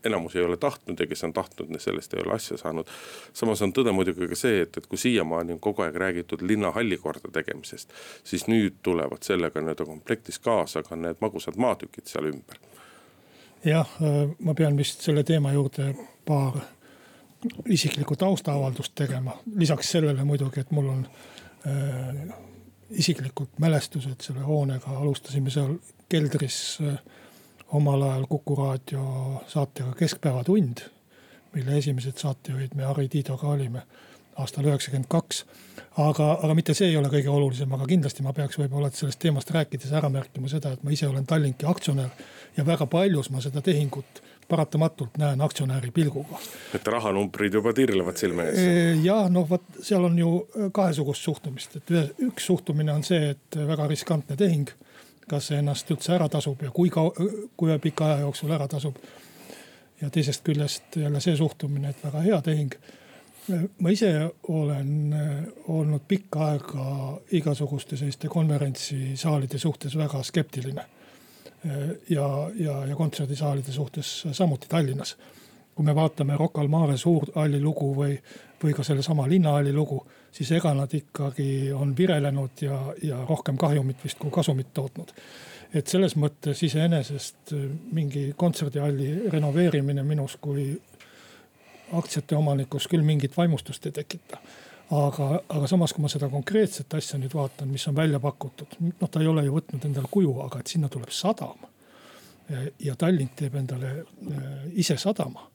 enamus 0.04 0.36
ei 0.36 0.42
ole 0.42 0.56
tahtnud 0.56 1.00
ja 1.00 1.06
kes 1.06 1.24
on 1.24 1.32
tahtnud, 1.32 1.78
sellest 1.80 2.14
ei 2.14 2.22
ole 2.24 2.34
asja 2.34 2.56
saanud. 2.58 2.88
samas 3.32 3.62
on 3.62 3.72
tõde 3.76 3.92
muidugi 3.92 4.28
ka 4.28 4.38
see, 4.38 4.62
et, 4.64 4.76
et 4.76 4.86
kui 4.86 4.98
siiamaani 4.98 5.56
on 5.56 5.60
kogu 5.60 5.82
aeg 5.82 5.96
räägitud 5.96 6.42
linnahalli 6.42 6.98
korda 6.98 7.30
tegemisest, 7.32 7.92
siis 8.24 8.46
nüüd 8.48 8.80
tulevad 8.82 9.22
sellega 9.26 9.60
nii-öelda 9.60 9.86
komplektis 9.86 10.38
kaasa 10.38 10.82
ka 10.82 10.96
need 10.96 11.20
magusad 11.20 11.56
maatükid 11.56 12.06
seal 12.10 12.30
ümber. 12.32 12.60
jah, 13.64 13.96
ma 14.38 14.54
pean 14.54 14.76
vist 14.76 15.04
selle 15.04 15.24
teema 15.24 15.52
juurde 15.52 15.94
paar 16.26 16.60
isiklikku 17.68 18.16
taustaavaldust 18.16 18.94
tegema, 18.94 19.36
lisaks 19.56 19.90
sellele 19.96 20.24
muidugi, 20.24 20.60
et 20.60 20.70
mul 20.70 20.88
on 20.88 21.06
äh, 21.66 22.34
isiklikud 22.90 23.60
mälestused 23.60 24.20
selle 24.20 24.44
hoonega, 24.44 24.90
alustasime 25.00 25.50
seal 25.50 25.76
keldris 26.08 26.78
äh, 26.84 26.98
omal 27.72 28.02
ajal 28.02 28.26
Kuku 28.28 28.56
raadio 28.56 29.04
saatega 29.46 29.92
Keskpäevatund, 29.98 30.84
mille 31.54 31.78
esimesed 31.78 32.18
saatejuhid 32.18 32.74
me 32.74 32.84
Harri 32.84 33.08
Tiidoga 33.08 33.48
olime 33.48 33.82
aastal 34.38 34.64
üheksakümmend 34.64 35.08
kaks. 35.10 35.44
aga, 35.98 36.26
aga 36.42 36.54
mitte 36.54 36.74
see 36.74 36.88
ei 36.88 36.96
ole 36.96 37.10
kõige 37.12 37.28
olulisem, 37.28 37.72
aga 37.76 37.86
kindlasti 37.90 38.24
ma 38.24 38.32
peaks 38.32 38.58
võib-olla 38.60 38.90
sellest 38.94 39.20
teemast 39.20 39.50
rääkides 39.54 39.92
ära 39.92 40.08
märkima 40.12 40.48
seda, 40.48 40.72
et 40.72 40.82
ma 40.86 40.94
ise 40.94 41.08
olen 41.08 41.26
Tallinki 41.26 41.66
aktsionär 41.68 42.10
ja 42.56 42.66
väga 42.66 42.86
paljus 42.90 43.30
ma 43.30 43.42
seda 43.44 43.62
tehingut 43.62 44.22
paratamatult 44.50 45.18
näen 45.18 45.40
aktsionäri 45.40 45.90
pilguga. 45.94 46.38
et 46.74 46.86
rahanumbrid 46.86 47.54
juba 47.54 47.72
tirlevad 47.76 48.18
silme 48.18 48.48
ees? 48.50 49.02
jah, 49.04 49.28
noh 49.30 49.48
vot 49.50 49.82
seal 49.82 50.06
on 50.08 50.18
ju 50.18 50.30
kahesugust 50.72 51.26
suhtumist, 51.26 51.76
et 51.76 51.92
üks 52.26 52.46
suhtumine 52.50 52.94
on 52.94 53.04
see, 53.06 53.34
et 53.34 53.60
väga 53.72 53.90
riskantne 53.90 54.38
tehing 54.40 54.70
kas 55.30 55.50
see 55.50 55.60
ennast 55.62 55.90
üldse 55.94 56.14
ära 56.16 56.28
tasub 56.32 56.62
ja 56.64 56.70
kui 56.74 56.90
kau-, 56.92 57.12
kui 57.56 57.76
pika 57.82 58.08
aja 58.10 58.24
jooksul 58.24 58.54
ära 58.56 58.68
tasub. 58.68 58.96
ja 60.00 60.08
teisest 60.10 60.40
küljest 60.44 60.96
jälle 60.96 61.20
see 61.20 61.36
suhtumine, 61.36 61.90
et 61.90 62.04
väga 62.04 62.20
hea 62.24 62.40
tehing. 62.42 62.74
ma 63.78 63.90
ise 63.90 64.30
olen 64.48 65.12
äh, 65.12 65.44
olnud 65.68 66.06
pikka 66.08 66.46
aega 66.46 66.86
igasuguste 67.32 67.96
selliste 67.96 68.28
konverentsisaalide 68.28 69.58
suhtes 69.58 69.96
väga 69.96 70.22
skeptiline. 70.22 70.84
Äh, 71.66 71.90
ja, 72.08 72.50
ja, 72.54 72.86
ja 72.86 72.96
kontserdisaalide 72.96 73.72
suhtes 73.72 74.26
samuti 74.32 74.68
Tallinnas. 74.68 75.16
kui 75.74 75.84
me 75.84 75.94
vaatame 75.94 76.36
Rocca 76.36 76.60
al 76.60 76.68
Mare 76.68 76.96
Suurhalli 76.96 77.60
lugu 77.60 77.94
või, 77.96 78.18
või 78.62 78.74
ka 78.76 78.82
sellesama 78.84 79.28
Linnahalli 79.28 79.72
lugu 79.72 80.02
siis 80.32 80.52
ega 80.52 80.74
nad 80.74 80.94
ikkagi 80.94 81.72
on 81.72 81.96
virelenud 81.96 82.62
ja, 82.62 82.80
ja 83.02 83.24
rohkem 83.28 83.58
kahjumit 83.58 84.04
vist 84.04 84.18
kui 84.18 84.30
kasumit 84.30 84.74
tootnud. 84.74 85.12
et 85.74 85.86
selles 85.86 86.16
mõttes 86.16 86.62
iseenesest 86.66 87.52
mingi 87.92 88.32
kontserdihalli 88.36 89.30
renoveerimine 89.30 90.02
minus 90.02 90.36
kui 90.40 90.72
aktsiate 91.92 92.36
omanikus 92.36 92.88
küll 92.88 93.06
mingit 93.06 93.36
vaimustust 93.36 93.86
ei 93.86 93.92
tekita. 93.92 94.38
aga, 94.90 95.40
aga 95.48 95.66
samas, 95.66 95.92
kui 95.92 96.02
ma 96.02 96.08
seda 96.10 96.28
konkreetset 96.28 96.94
asja 96.94 97.18
nüüd 97.18 97.34
vaatan, 97.34 97.68
mis 97.70 97.86
on 97.88 97.94
välja 97.96 98.20
pakutud, 98.20 98.74
noh, 98.80 99.10
ta 99.10 99.20
ei 99.20 99.28
ole 99.30 99.44
ju 99.46 99.54
võtnud 99.54 99.84
endale 99.86 100.10
kuju, 100.10 100.32
aga 100.46 100.60
et 100.60 100.66
sinna 100.66 100.88
tuleb 100.88 101.10
sadam. 101.14 101.68
ja 102.82 102.96
Tallink 102.98 103.36
teeb 103.38 103.54
endale 103.54 103.90
äh, 104.00 104.46
ise 104.74 104.96
sadama 104.98 105.46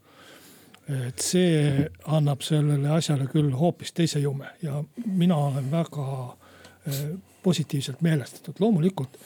et 0.89 1.21
see 1.21 1.85
annab 2.13 2.43
sellele 2.45 2.91
asjale 2.93 3.25
küll 3.31 3.53
hoopis 3.57 3.93
teise 3.97 4.19
jume 4.21 4.51
ja 4.61 4.83
mina 5.05 5.37
olen 5.47 5.71
väga 5.71 6.05
eh, 6.85 7.07
positiivselt 7.43 8.03
meelestatud, 8.05 8.59
loomulikult 8.59 9.17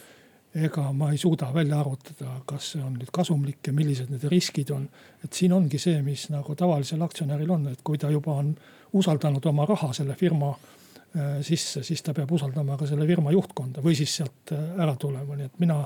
ega 0.55 0.87
ma 0.95 1.11
ei 1.11 1.17
suuda 1.17 1.51
välja 1.53 1.79
arvutada, 1.79 2.39
kas 2.49 2.71
see 2.73 2.81
on 2.81 2.95
nüüd 2.97 3.11
kasumlik 3.13 3.67
ja 3.67 3.73
millised 3.75 4.09
need 4.09 4.23
riskid 4.31 4.71
on. 4.73 4.87
et 5.23 5.33
siin 5.33 5.53
ongi 5.53 5.77
see, 5.77 6.01
mis 6.01 6.29
nagu 6.33 6.55
tavalisel 6.55 7.01
aktsionäril 7.05 7.51
on, 7.53 7.67
et 7.73 7.83
kui 7.83 7.97
ta 7.97 8.09
juba 8.09 8.39
on 8.41 8.55
usaldanud 8.93 9.45
oma 9.45 9.65
raha 9.69 9.91
selle 9.93 10.15
firma 10.15 10.53
eh, 10.55 11.41
sisse, 11.45 11.83
siis 11.83 12.01
ta 12.01 12.15
peab 12.17 12.31
usaldama 12.31 12.77
ka 12.77 12.87
selle 12.87 13.07
firma 13.07 13.35
juhtkonda 13.35 13.83
või 13.83 13.99
siis 13.99 14.15
sealt 14.21 14.55
eh, 14.55 14.65
ära 14.79 14.95
tulema, 14.95 15.35
nii 15.35 15.51
et 15.51 15.59
mina 15.59 15.83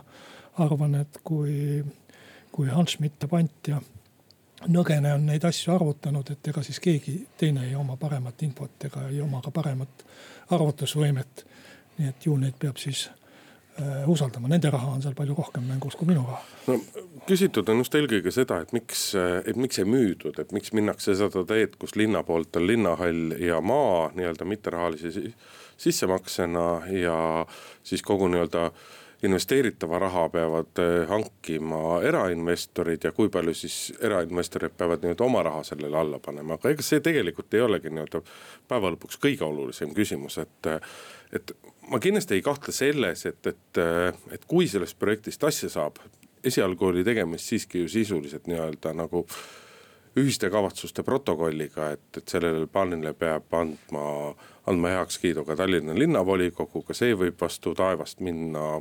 arvan, 0.64 0.96
et 1.02 1.20
kui, 1.26 1.82
kui 2.54 2.70
Hans 2.70 2.96
Schmidt 2.96 3.26
ja 3.26 3.28
Pant 3.28 3.74
ja 3.74 3.82
Nõgene 4.72 5.14
on 5.16 5.26
neid 5.28 5.44
asju 5.48 5.74
arvutanud, 5.74 6.30
et 6.32 6.48
ega 6.48 6.64
siis 6.64 6.80
keegi 6.84 7.18
teine 7.38 7.66
ei 7.68 7.76
oma 7.76 7.98
paremat 8.00 8.42
infot 8.46 8.86
ega 8.88 9.08
ei 9.10 9.20
oma 9.22 9.42
ka 9.44 9.52
paremat 9.52 10.06
arvutusvõimet. 10.56 11.46
nii 11.98 12.10
et 12.10 12.26
ju 12.26 12.34
neid 12.42 12.56
peab 12.58 12.80
siis 12.82 13.04
äh, 13.08 14.08
usaldama, 14.10 14.48
nende 14.50 14.70
raha 14.74 14.96
on 14.96 15.02
seal 15.02 15.14
palju 15.14 15.36
rohkem 15.38 15.68
mängus 15.70 15.96
kui 15.96 16.08
minu 16.08 16.24
raha. 16.26 16.42
no 16.68 16.80
küsitud 17.28 17.70
on 17.70 17.84
just 17.84 17.96
eelkõige 17.96 18.32
seda, 18.32 18.62
et 18.62 18.74
miks, 18.74 19.12
et 19.46 19.56
miks 19.56 19.80
ei 19.80 19.86
müüdud, 19.86 20.40
et 20.40 20.52
miks 20.52 20.74
minnakse 20.74 21.16
seda 21.20 21.46
teed, 21.46 21.78
kus 21.80 21.96
linna 21.96 22.24
poolt 22.24 22.56
on 22.56 22.68
linnahall 22.68 23.38
ja 23.40 23.62
maa 23.62 24.10
nii-öelda 24.16 24.46
mitterahalise 24.46 25.14
sissemaksena 25.78 26.68
ja 27.04 27.46
siis 27.84 28.02
kogu 28.02 28.28
nii-öelda 28.32 28.66
äh, 28.72 28.92
investeeritava 29.24 30.00
raha 30.00 30.28
peavad 30.30 30.80
eh, 30.84 31.08
hankima 31.10 32.02
erainvestorid 32.04 33.08
ja 33.08 33.12
kui 33.16 33.30
palju 33.32 33.54
siis 33.56 33.94
erainvestorid 34.04 34.76
peavad 34.78 35.04
nii-öelda 35.04 35.26
oma 35.26 35.44
raha 35.44 35.64
sellele 35.68 35.98
alla 35.98 36.20
panema, 36.20 36.58
aga 36.60 36.74
ega 36.74 36.86
see 36.86 37.00
tegelikult 37.04 37.54
ei 37.54 37.64
olegi 37.64 37.94
nii-öelda 37.94 38.24
päeva 38.68 38.92
lõpuks 38.96 39.22
kõige 39.24 39.48
olulisem 39.48 39.94
küsimus, 39.96 40.40
et. 40.44 40.74
et 41.34 41.56
ma 41.92 42.00
kindlasti 42.00 42.38
ei 42.38 42.44
kahtle 42.44 42.72
selles, 42.72 43.26
et, 43.28 43.48
et, 43.48 43.80
et 44.32 44.46
kui 44.48 44.70
sellest 44.72 44.96
projektist 45.00 45.44
asja 45.44 45.68
saab, 45.70 45.98
esialgu 46.44 46.86
oli 46.88 47.04
tegemist 47.04 47.50
siiski 47.52 47.82
ju 47.82 47.90
sisuliselt 47.92 48.48
nii-öelda 48.48 48.94
nagu 48.96 49.26
ühiste 50.20 50.50
kavatsuste 50.54 51.04
protokolliga, 51.04 51.90
et, 51.96 52.06
et 52.18 52.28
sellele 52.30 52.68
plaanile 52.72 53.14
peab 53.18 53.56
andma, 53.58 54.04
andma 54.70 54.94
heakskiidu 54.98 55.46
ka 55.48 55.58
Tallinna 55.60 55.96
linnavolikogu, 55.98 56.84
ka 56.88 56.96
see 56.98 57.16
võib 57.18 57.40
vastu 57.42 57.74
taevast 57.78 58.22
minna 58.22 58.78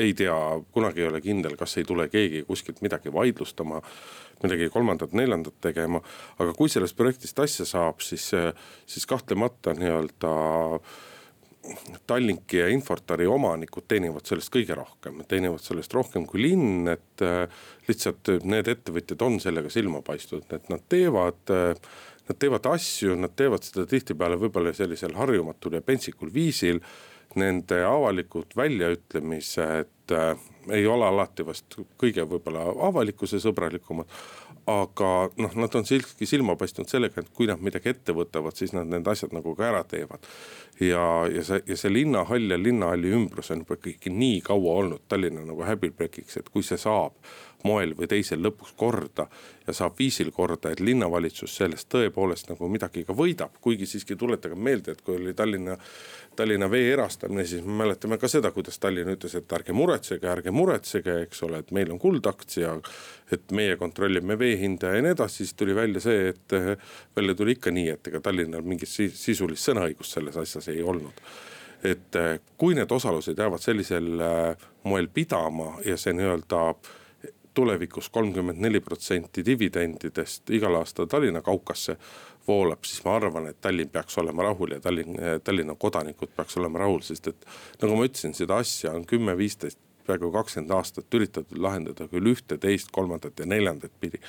ei 0.00 0.14
tea, 0.14 0.36
kunagi 0.74 1.02
ei 1.02 1.08
ole 1.08 1.20
kindel, 1.24 1.56
kas 1.60 1.78
ei 1.78 1.86
tule 1.88 2.08
keegi 2.12 2.44
kuskilt 2.48 2.82
midagi 2.84 3.12
vaidlustama, 3.12 3.80
midagi 4.42 4.68
kolmandat-neljandat 4.74 5.58
tegema. 5.64 6.02
aga 6.38 6.52
kui 6.52 6.68
sellest 6.68 6.96
projektist 6.96 7.38
asja 7.40 7.66
saab, 7.68 8.00
siis, 8.04 8.30
siis 8.86 9.06
kahtlemata 9.06 9.74
nii-öelda 9.78 10.32
Tallinki 12.06 12.58
ja 12.58 12.66
Infortari 12.68 13.24
omanikud 13.26 13.86
teenivad 13.88 14.26
sellest 14.28 14.52
kõige 14.52 14.76
rohkem, 14.76 15.22
teenivad 15.28 15.62
sellest 15.64 15.94
rohkem 15.96 16.26
kui 16.28 16.42
linn, 16.42 16.90
et 16.92 17.24
lihtsalt 17.88 18.34
need 18.44 18.68
ettevõtjad 18.68 19.24
on 19.24 19.38
sellega 19.40 19.72
silma 19.72 20.02
paistnud, 20.04 20.44
et 20.52 20.68
nad 20.72 20.84
teevad 20.92 21.54
Nad 22.24 22.38
teevad 22.40 22.66
asju, 22.72 23.16
nad 23.20 23.34
teevad 23.36 23.66
seda 23.66 23.84
tihtipeale 23.88 24.38
võib-olla 24.40 24.70
sellisel 24.72 25.12
harjumatul 25.18 25.76
ja 25.76 25.82
pentsikul 25.84 26.30
viisil 26.32 26.78
nende 27.40 27.82
avalikud 27.86 28.56
väljaütlemised 28.56 30.12
äh, 30.12 30.34
ei 30.72 30.86
ole 30.86 31.06
alati 31.06 31.46
vast 31.46 31.76
kõige 32.00 32.24
võib-olla 32.28 32.66
avalikkuse 32.88 33.40
sõbralikumad. 33.42 34.08
aga 34.66 35.08
noh, 35.36 35.54
nad 35.60 35.74
on 35.76 35.84
siiski 35.84 36.24
silma 36.26 36.54
paistnud 36.56 36.88
sellega, 36.88 37.20
et 37.20 37.28
kui 37.36 37.44
nad 37.50 37.60
midagi 37.60 37.90
ette 37.90 38.14
võtavad, 38.16 38.56
siis 38.56 38.72
nad 38.72 38.88
need 38.88 39.04
asjad 39.12 39.34
nagu 39.36 39.52
ka 39.54 39.66
ära 39.68 39.82
teevad. 39.84 40.24
ja, 40.80 41.26
ja 41.28 41.44
see, 41.44 41.60
ja 41.66 41.76
see 41.76 41.92
linnahall 41.92 42.50
ja 42.50 42.58
linnahalli 42.58 43.12
ümbrus 43.12 43.50
on 43.52 43.64
juba 43.64 43.76
ikkagi 43.76 44.10
nii 44.10 44.40
kaua 44.40 44.78
olnud 44.80 45.04
Tallinna 45.08 45.44
nagu 45.44 45.66
häbiplekiks, 45.68 46.36
et 46.40 46.48
kui 46.48 46.62
see 46.62 46.80
saab 46.80 47.12
moel 47.64 47.94
või 47.96 48.08
teisel 48.10 48.42
lõpuks 48.44 48.74
korda 48.76 49.26
ja 49.66 49.72
saab 49.72 49.96
viisil 49.98 50.30
korda, 50.36 50.72
et 50.74 50.82
linnavalitsus 50.84 51.56
sellest 51.56 51.88
tõepoolest 51.92 52.50
nagu 52.50 52.68
midagi 52.68 53.04
ka 53.08 53.16
võidab, 53.16 53.56
kuigi 53.64 53.88
siiski 53.88 54.16
tuletage 54.20 54.56
meelde, 54.56 54.92
et 54.92 55.00
kui 55.04 55.16
oli 55.16 55.32
Tallinna, 55.36 55.76
Tallinna 56.36 56.68
Vee 56.70 56.90
erastamine, 56.92 57.46
siis 57.48 57.64
me 57.64 57.78
mäletame 57.80 58.18
ka 58.20 58.28
seda, 58.28 58.50
kuidas 58.52 58.76
Tallinn 58.82 59.14
ütles, 59.14 59.36
et 59.38 59.56
ärge 59.56 59.72
muretsege, 59.76 60.28
ärge 60.28 60.52
muretsege, 60.52 61.16
eks 61.24 61.40
ole, 61.48 61.62
et 61.64 61.72
meil 61.72 61.92
on 61.94 62.00
kuldaktsia. 62.02 62.74
et 63.32 63.50
meie 63.52 63.76
kontrollime 63.76 64.36
vee 64.38 64.58
hinda 64.60 64.90
ja 64.94 65.02
nii 65.02 65.14
edasi, 65.14 65.36
siis 65.36 65.54
tuli 65.54 65.74
välja 65.74 66.00
see, 66.00 66.28
et 66.28 66.52
välja 67.16 67.34
tuli 67.34 67.54
ikka 67.56 67.70
nii, 67.70 67.88
et 67.88 68.08
ega 68.08 68.20
Tallinnal 68.20 68.62
mingit 68.62 68.88
sisulist 68.88 69.64
sõnaõigust 69.64 70.18
selles 70.18 70.36
asjas 70.36 70.68
ei 70.68 70.82
olnud 70.82 71.22
et 71.84 72.16
kui 72.56 72.74
need 72.76 72.92
osalused 72.92 73.38
jäävad 73.38 73.60
sellisel 73.60 74.06
moel 74.84 75.08
pidama 75.08 75.78
ja 75.84 75.96
see 76.00 76.14
nii-öelda 76.16 76.60
tulevikus 77.54 78.08
kolmkümmend 78.10 78.60
neli 78.60 78.80
protsenti 78.80 79.44
dividendidest 79.46 80.50
igal 80.50 80.74
aastal 80.80 81.06
Tallinna 81.06 81.42
kaukasse 81.42 81.96
voolab, 82.48 82.84
siis 82.84 83.04
ma 83.04 83.16
arvan, 83.16 83.48
et 83.48 83.60
Tallinn 83.60 83.90
peaks 83.90 84.18
olema 84.18 84.42
rahul 84.42 84.76
ja 84.76 84.80
Tallinn, 84.80 85.16
Tallinna 85.44 85.74
kodanikud 85.78 86.34
peaks 86.36 86.58
olema 86.60 86.84
rahul, 86.84 87.00
sest 87.06 87.30
et 87.32 87.46
nagu 87.82 87.96
ma 87.96 88.08
ütlesin, 88.08 88.34
seda 88.36 88.58
asja 88.60 88.92
on 88.92 89.06
kümme, 89.08 89.36
viisteist 89.38 89.78
peaaegu 90.06 90.30
kakskümmend 90.32 90.72
aastat 90.76 91.14
üritatud 91.14 91.58
lahendada 91.58 92.08
küll 92.08 92.32
ühte, 92.34 92.58
teist, 92.60 92.90
kolmandat 92.92 93.40
ja 93.40 93.46
neljandat 93.46 93.92
pidi. 94.00 94.20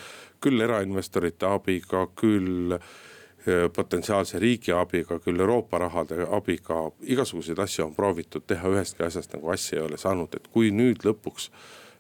küll 0.41 0.61
erainvestorite 0.61 1.47
abiga, 1.49 2.05
küll 2.15 2.75
eh, 2.77 3.65
potentsiaalse 3.75 4.39
riigi 4.39 4.71
abiga, 4.71 5.19
küll 5.19 5.39
Euroopa 5.39 5.81
rahade 5.81 6.27
abiga, 6.31 6.85
igasuguseid 7.01 7.59
asju 7.59 7.85
on 7.89 7.95
proovitud 7.95 8.45
teha, 8.47 8.69
ühestki 8.69 9.03
asjast 9.03 9.33
nagu 9.35 9.51
asja 9.51 9.79
ei 9.79 9.87
ole 9.87 9.97
saanud, 9.97 10.35
et 10.35 10.47
kui 10.53 10.71
nüüd 10.71 11.03
lõpuks 11.07 11.49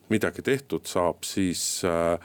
midagi 0.09 0.41
tehtud 0.45 0.85
saab, 0.89 1.23
siis 1.23 1.81
äh, 1.85 2.19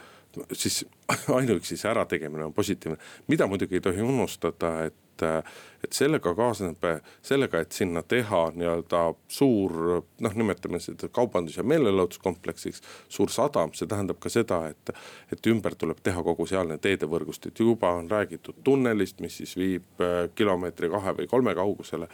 siis 0.53 0.85
ainuüksi 1.37 1.77
see 1.77 1.91
ärategemine 1.91 2.45
on 2.45 2.53
positiivne, 2.53 2.97
mida 3.27 3.47
muidugi 3.47 3.79
ei 3.79 3.81
tohi 3.81 4.01
unustada, 4.01 4.83
et 4.85 4.97
et 5.21 5.93
sellega 5.93 6.31
kaasneb, 6.33 6.85
sellega, 7.21 7.59
et 7.61 7.75
sinna 7.77 8.01
teha 8.01 8.39
nii-öelda 8.55 9.01
suur 9.29 9.75
noh, 10.01 10.33
nimetame 10.33 10.79
seda 10.81 11.11
kaubandus- 11.13 11.59
ja 11.59 11.63
meelelahutuskompleksiks, 11.69 12.81
suur 13.09 13.29
sadam, 13.29 13.69
see 13.77 13.85
tähendab 13.85 14.17
ka 14.17 14.31
seda, 14.33 14.63
et. 14.73 14.93
et 15.31 15.47
ümber 15.47 15.75
tuleb 15.77 16.01
teha 16.01 16.23
kogu 16.25 16.47
sealne 16.49 16.79
teedevõrgustik, 16.81 17.59
juba 17.59 17.91
on 17.99 18.09
räägitud 18.09 18.63
tunnelist, 18.63 19.21
mis 19.21 19.37
siis 19.43 19.53
viib 19.57 20.01
äh, 20.01 20.23
kilomeetri, 20.35 20.89
kahe 20.89 21.13
või 21.19 21.29
kolme 21.29 21.53
kaugusele 21.55 22.09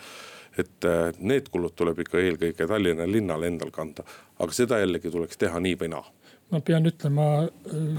et 0.58 0.86
äh, 0.86 1.12
need 1.20 1.50
kulud 1.54 1.76
tuleb 1.76 2.00
ikka 2.06 2.22
eelkõige 2.22 2.68
Tallinna 2.68 3.08
linnal 3.10 3.44
endal 3.48 3.72
kanda, 3.72 4.06
aga 4.40 4.56
seda 4.56 4.80
jällegi 4.82 5.12
tuleks 5.14 5.38
teha 5.38 5.60
nii 5.64 5.78
või 5.80 5.94
naa 5.96 6.06
ma 6.52 6.62
pean 6.64 6.88
ütlema 6.88 7.28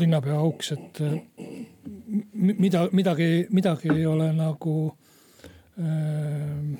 linnapea 0.00 0.38
auks, 0.40 0.72
et 0.72 1.00
äh, 1.04 1.18
mida, 2.32 2.86
midagi, 2.92 3.46
midagi 3.52 3.92
ei 3.94 4.06
ole 4.06 4.30
nagu 4.36 4.76
äh,. 5.78 6.78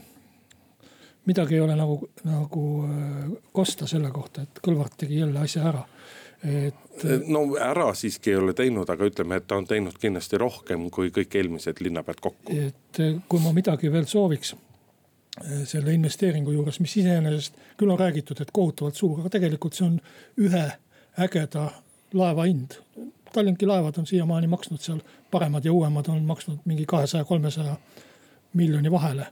midagi 1.29 1.59
ei 1.59 1.61
ole 1.61 1.77
nagu, 1.77 2.01
nagu 2.25 2.65
äh, 2.89 3.27
kosta 3.53 3.87
selle 3.87 4.11
kohta, 4.15 4.47
et 4.47 4.63
Kõlvart 4.65 4.97
tegi 5.05 5.21
jälle 5.21 5.45
asja 5.45 5.67
ära 5.69 5.85
et. 6.43 7.05
no 7.29 7.43
ära 7.61 7.91
siiski 7.95 8.33
ei 8.33 8.41
ole 8.41 8.55
teinud, 8.57 8.89
aga 8.89 9.11
ütleme, 9.11 9.37
et 9.37 9.47
ta 9.47 9.59
on 9.59 9.67
teinud 9.69 9.99
kindlasti 10.01 10.41
rohkem 10.41 10.89
kui 10.95 11.13
kõik 11.15 11.37
eelmised 11.37 11.83
linnapead 11.85 12.23
kokku. 12.23 12.57
et 12.69 13.03
kui 13.29 13.45
ma 13.45 13.53
midagi 13.53 13.93
veel 13.93 14.09
sooviks 14.09 14.55
selle 15.65 15.95
investeeringu 15.95 16.53
juures, 16.53 16.81
mis 16.81 16.97
iseenesest 17.01 17.59
küll 17.79 17.93
on 17.93 17.99
räägitud, 18.01 18.41
et 18.41 18.51
kohutavalt 18.53 18.99
suur, 18.99 19.21
aga 19.21 19.33
tegelikult 19.37 19.79
see 19.79 19.87
on 19.87 19.97
ühe 20.41 20.65
ägeda 21.19 21.69
laeva 22.19 22.47
hind. 22.49 22.79
Tallinki 23.33 23.67
laevad 23.69 23.99
on 24.01 24.07
siiamaani 24.09 24.49
maksnud 24.49 24.81
seal, 24.81 25.01
paremad 25.31 25.65
ja 25.65 25.73
uuemad 25.73 26.09
on 26.09 26.23
maksnud 26.25 26.65
mingi 26.65 26.87
kahesaja, 26.89 27.25
kolmesaja 27.29 27.77
miljoni 28.57 28.91
vahele 28.91 29.27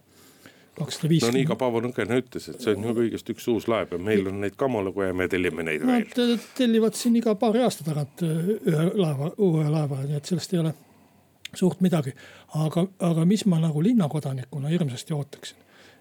kakssada 0.77 1.09
viiskümmend. 1.09 1.35
no 1.35 1.41
nii 1.41 1.49
ka 1.49 1.57
Paavo 1.57 1.81
Nõgene 1.85 2.19
ütles, 2.21 2.49
et 2.53 2.61
see 2.61 2.75
on 2.77 2.85
ju 2.85 2.95
kõigest 2.99 3.31
üks 3.33 3.47
uus 3.53 3.69
laev 3.71 3.95
ja 3.97 4.01
meil 4.03 4.27
on 4.31 4.43
neid 4.43 4.57
ka 4.61 4.69
malugu 4.69 5.07
ja 5.07 5.15
me 5.17 5.29
tellime 5.33 5.65
neid 5.67 5.85
veel. 5.87 6.05
Nad 6.05 6.49
tellivad 6.59 6.99
siin 6.99 7.17
iga 7.17 7.35
paari 7.41 7.63
aasta 7.65 7.87
tagant 7.87 8.25
äh, 8.27 8.51
ühe 8.57 8.89
laeva, 8.93 9.31
uue 9.43 9.65
laeva, 9.73 10.03
nii 10.05 10.19
et 10.19 10.29
sellest 10.29 10.53
ei 10.53 10.61
ole 10.61 10.75
suurt 11.57 11.81
midagi. 11.81 12.13
aga, 12.55 12.87
aga 13.09 13.25
mis 13.25 13.47
ma 13.49 13.61
nagu 13.63 13.83
linnakodanikuna 13.83 14.69
hirmsasti 14.73 15.17
ootaksin, 15.17 15.57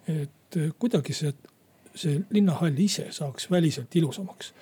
et 0.07 0.57
äh, 0.57 0.71
kuidagi 0.79 1.13
see, 1.13 1.33
see 1.95 2.21
linnahall 2.29 2.79
ise 2.79 3.07
saaks 3.11 3.51
väliselt 3.51 3.95
ilusamaks 3.95 4.53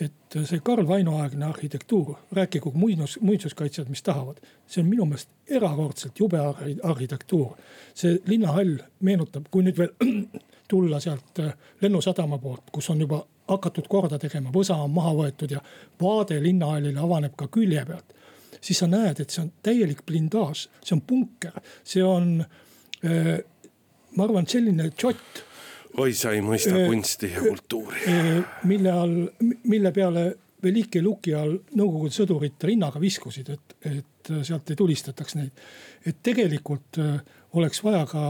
et 0.00 0.36
see 0.48 0.60
Karl 0.64 0.86
Vaino 0.88 1.16
aegne 1.20 1.46
arhitektuur, 1.46 2.14
rääkigu 2.32 2.72
muinsus, 2.74 3.18
muinsuskaitsjad, 3.20 3.88
mis 3.88 4.02
tahavad. 4.02 4.36
see 4.66 4.82
on 4.82 4.88
minu 4.88 5.04
meelest 5.04 5.28
erakordselt 5.50 6.18
jube 6.18 6.38
arhitektuur. 6.82 7.56
see 7.94 8.18
linnahall 8.26 8.78
meenutab, 9.00 9.44
kui 9.50 9.62
nüüd 9.62 9.78
veel 9.78 9.92
tulla 10.70 11.00
sealt 11.00 11.38
äh, 11.38 11.52
lennusadama 11.80 12.38
poolt, 12.38 12.70
kus 12.72 12.90
on 12.90 13.00
juba 13.00 13.24
hakatud 13.48 13.88
korda 13.88 14.18
tegema, 14.18 14.50
võsa 14.54 14.78
on 14.80 14.90
maha 14.90 15.12
võetud 15.18 15.50
ja 15.50 15.60
vaade 16.00 16.40
linnahallile 16.42 17.00
avaneb 17.00 17.36
ka 17.36 17.48
külje 17.52 17.84
pealt. 17.86 18.14
siis 18.60 18.78
sa 18.78 18.86
näed, 18.86 19.20
et 19.20 19.30
see 19.30 19.42
on 19.42 19.52
täielik 19.62 20.06
blindaaž, 20.06 20.68
see 20.84 20.96
on 20.96 21.00
punker, 21.06 21.60
see 21.84 22.04
on 22.04 22.44
äh,, 23.04 23.38
ma 24.16 24.28
arvan, 24.28 24.46
selline 24.48 24.90
džott 24.90 25.42
oi, 26.00 26.12
sa 26.16 26.32
ei 26.32 26.42
mõista 26.44 26.74
äh, 26.76 26.86
kunsti 26.88 27.32
ja 27.34 27.42
kultuuri. 27.44 28.04
Äh, 28.08 28.30
mille 28.68 28.94
all, 28.94 29.18
mille 29.68 29.92
peale 29.94 30.30
Velike 30.62 31.00
luki 31.02 31.32
all 31.34 31.56
Nõukogude 31.74 32.14
sõdurid 32.14 32.64
rinnaga 32.68 33.00
viskusid, 33.02 33.48
et, 33.50 33.76
et 33.90 34.32
sealt 34.46 34.70
ei 34.70 34.78
tulistataks 34.78 35.34
neid. 35.34 35.64
et 36.06 36.22
tegelikult 36.22 37.00
äh, 37.02 37.16
oleks 37.58 37.82
vaja 37.84 38.06
ka 38.06 38.26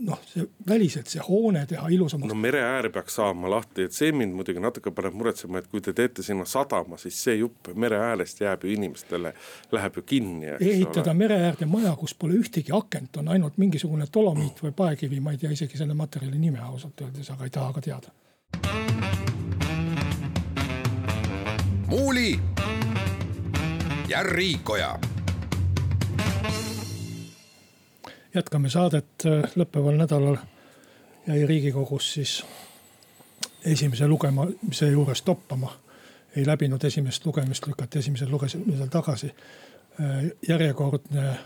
noh, 0.00 0.20
see 0.26 0.46
väliselt 0.68 1.10
see 1.10 1.22
hoone 1.24 1.64
teha 1.68 1.88
ilusamaks. 1.92 2.28
no 2.28 2.34
mere 2.38 2.62
äär 2.64 2.90
peaks 2.92 3.14
saama 3.18 3.50
lahti, 3.50 3.86
et 3.88 3.96
see 3.96 4.12
mind 4.16 4.34
muidugi 4.36 4.62
natuke 4.62 4.92
paneb 4.96 5.16
muretsema, 5.16 5.60
et 5.60 5.68
kui 5.70 5.82
te 5.84 5.92
teete 5.96 6.24
sinna 6.24 6.46
sadama, 6.48 6.98
siis 7.00 7.18
see 7.24 7.36
jupp 7.40 7.72
mere 7.74 8.00
äärest 8.10 8.40
jääb 8.40 8.64
ju 8.64 8.72
inimestele, 8.72 9.34
läheb 9.72 10.00
ju 10.00 10.02
kinni. 10.02 10.54
ehitada 10.60 11.14
mere 11.14 11.40
äärde 11.50 11.68
maja, 11.68 11.94
kus 12.00 12.14
pole 12.14 12.38
ühtegi 12.40 12.74
akent, 12.76 13.20
on 13.20 13.28
ainult 13.28 13.58
mingisugune 13.60 14.08
dolomiit 14.14 14.62
või 14.64 14.72
paekivi, 14.76 15.20
ma 15.20 15.36
ei 15.36 15.42
tea 15.42 15.52
isegi 15.56 15.80
selle 15.80 15.94
materjali 15.94 16.38
nime 16.38 16.62
ausalt 16.64 17.00
öeldes, 17.00 17.30
aga 17.30 17.44
ei 17.44 17.56
taha 17.58 17.72
ka 17.72 17.80
teada. 17.80 18.16
muuli 21.90 22.38
ja 24.08 24.22
Riikoja 24.22 24.98
jätkame 28.34 28.70
saadet 28.70 29.26
äh, 29.26 29.52
lõppeval 29.56 29.96
nädalal 29.98 30.36
jäi 31.26 31.46
riigikogus 31.46 32.12
siis 32.14 32.40
esimese 33.64 34.08
lugemise 34.08 34.90
juures 34.90 35.22
toppama. 35.22 35.72
ei 36.36 36.46
läbinud 36.46 36.84
esimest 36.84 37.26
lugemist, 37.26 37.66
lükati 37.66 37.98
esimesel 37.98 38.30
lugemisel 38.30 38.86
tagasi. 38.86 39.26
Äh, 39.26 40.24
järjekordne 40.48 41.28
äh, 41.28 41.38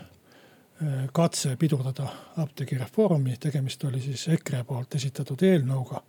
katse 1.13 1.55
pidurdada 1.57 2.07
apteegireformi, 2.37 3.37
tegemist 3.39 3.83
oli 3.83 4.01
siis 4.01 4.27
EKRE 4.27 4.63
poolt 4.63 4.95
esitatud 4.95 5.41
eelnõuga. 5.41 6.03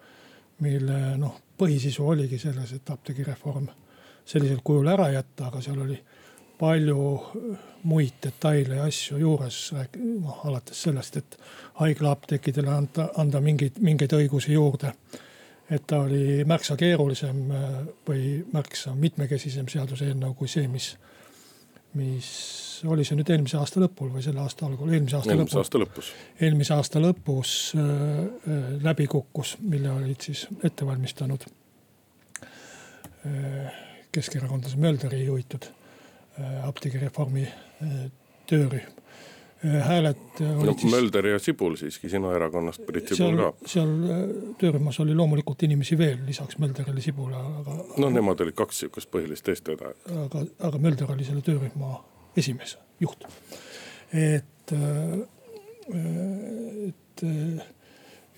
mille 0.60 1.16
noh, 1.16 1.40
põhisisu 1.58 2.06
oligi 2.08 2.38
selles, 2.38 2.72
et 2.72 2.90
apteegireform 2.90 3.66
sellisel 4.24 4.60
kujul 4.64 4.86
ära 4.88 5.10
jätta, 5.10 5.46
aga 5.46 5.60
seal 5.60 5.80
oli 5.80 5.98
palju 6.58 7.20
muid 7.86 8.18
detaile 8.22 8.80
ja 8.80 8.88
asju 8.88 9.18
juures, 9.20 9.60
noh 10.02 10.40
alates 10.48 10.82
sellest, 10.88 11.16
et 11.20 11.38
haiglaapteekidele 11.80 12.72
anda, 12.72 13.08
anda 13.20 13.40
mingeid, 13.40 13.78
mingeid 13.84 14.12
õigusi 14.16 14.52
juurde. 14.56 14.92
et 15.70 15.82
ta 15.86 15.98
oli 15.98 16.44
märksa 16.46 16.76
keerulisem 16.78 17.38
või 18.06 18.44
märksa 18.52 18.94
mitmekesisem 18.94 19.66
seaduseelnõu 19.68 20.34
kui 20.38 20.48
see, 20.48 20.68
mis, 20.70 20.92
mis 21.98 22.28
oli 22.86 23.04
see 23.04 23.18
nüüd 23.18 23.32
eelmise 23.34 23.58
aasta 23.58 23.82
lõpul 23.82 24.12
või 24.14 24.22
selle 24.22 24.40
aasta 24.44 24.66
algul, 24.66 24.92
eelmise 24.92 25.16
aasta 25.18 25.34
eelmise 25.34 25.56
lõpus. 25.56 25.64
aasta 25.64 25.78
lõpus. 25.82 26.12
eelmise 26.40 26.74
aasta 26.74 27.02
lõpus 27.02 27.56
äh, 27.74 27.82
läbi 28.82 29.06
kukkus, 29.10 29.56
mille 29.60 29.90
olid 29.90 30.28
siis 30.28 30.46
ette 30.62 30.86
valmistanud 30.86 31.48
äh, 32.46 33.82
keskerakondlase 34.14 34.78
Mölderi 34.78 35.24
juhitud 35.24 35.66
Äh, 35.66 35.85
apteegireformi 36.64 37.42
äh, 37.42 38.10
töörühm. 38.46 38.92
Äh, 39.64 39.86
hääled 39.88 40.16
olid 40.40 40.66
no, 40.66 40.74
siis. 40.78 40.92
Mölder 40.92 41.26
ja 41.26 41.38
Sibul 41.38 41.76
siiski 41.80 42.08
sinu 42.12 42.30
erakonnast, 42.36 42.84
Priit 42.86 43.08
Sibul 43.08 43.38
ka. 43.40 43.52
seal 43.66 43.94
töörühmas 44.60 45.00
oli 45.00 45.14
loomulikult 45.16 45.62
inimesi 45.62 45.98
veel 45.98 46.18
lisaks 46.26 46.58
Mölderile, 46.58 47.00
Sibule, 47.00 47.36
aga. 47.60 47.78
noh, 47.96 48.12
nemad 48.12 48.40
olid 48.44 48.56
kaks 48.58 48.84
sihukest 48.84 49.10
põhilist 49.12 49.48
eestvedajat. 49.48 49.96
aga, 50.26 50.44
aga 50.68 50.82
Mölder 50.82 51.12
oli 51.16 51.24
selle 51.24 51.44
töörühma 51.46 52.02
esimees, 52.36 52.76
juht. 53.00 53.24
et, 54.12 54.76
et 55.96 57.26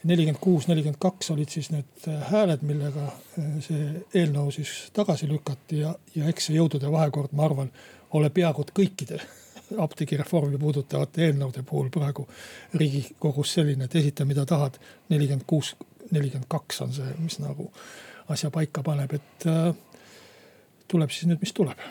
nelikümmend 0.08 0.40
kuus, 0.40 0.68
nelikümmend 0.68 1.00
kaks 1.02 1.30
olid 1.34 1.52
siis 1.52 1.70
need 1.74 2.06
hääled, 2.30 2.64
millega 2.66 3.04
äh, 3.10 3.50
see 3.64 3.88
eelnõu 4.16 4.52
siis 4.54 4.72
tagasi 4.96 5.28
lükati 5.28 5.82
ja, 5.82 5.92
ja 6.14 6.28
eks 6.30 6.48
see 6.48 6.58
jõudude 6.58 6.90
vahekord, 6.92 7.34
ma 7.36 7.46
arvan, 7.48 7.70
ole 8.16 8.30
peaaegu 8.34 8.64
kõikide 8.74 9.20
apteegireformi 9.86 10.58
puudutavate 10.60 11.26
eelnõude 11.28 11.64
puhul 11.68 11.90
praegu 11.94 12.26
riigikogus 12.74 13.56
selline, 13.58 13.88
et 13.88 13.98
esita, 14.00 14.24
mida 14.28 14.46
tahad. 14.48 14.78
nelikümmend 15.08 15.44
kuus, 15.46 15.74
nelikümmend 16.10 16.48
kaks 16.48 16.80
on 16.86 16.94
see, 16.96 17.10
mis 17.18 17.38
nagu 17.42 17.70
asja 18.28 18.50
paika 18.52 18.82
paneb, 18.84 19.12
et 19.16 19.48
äh, 19.48 19.74
tuleb 20.88 21.12
siis 21.12 21.28
nüüd, 21.28 21.42
mis 21.44 21.52
tuleb. 21.52 21.84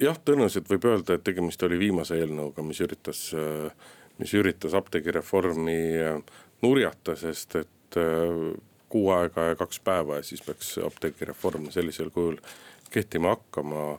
jah, 0.00 0.18
tõenäoliselt 0.24 0.70
võib 0.70 0.86
öelda, 0.90 1.18
et 1.18 1.24
tegemist 1.24 1.62
oli 1.62 1.78
viimase 1.78 2.16
eelnõuga, 2.20 2.62
mis 2.66 2.80
üritas, 2.80 3.28
äh, 3.34 3.90
mis 4.18 4.34
üritas 4.38 4.74
apteegireformi 4.78 5.80
äh, 5.98 6.40
nurjata, 6.62 7.16
sest 7.16 7.56
et 7.60 8.00
äh, 8.00 8.52
kuu 8.92 9.10
aega 9.10 9.52
ja 9.52 9.56
kaks 9.56 9.80
päeva 9.80 10.20
ja 10.20 10.26
siis 10.26 10.42
peaks 10.42 10.76
apteegireform 10.86 11.70
sellisel 11.70 12.10
kujul 12.10 12.36
kehtima 12.90 13.36
hakkama. 13.36 13.98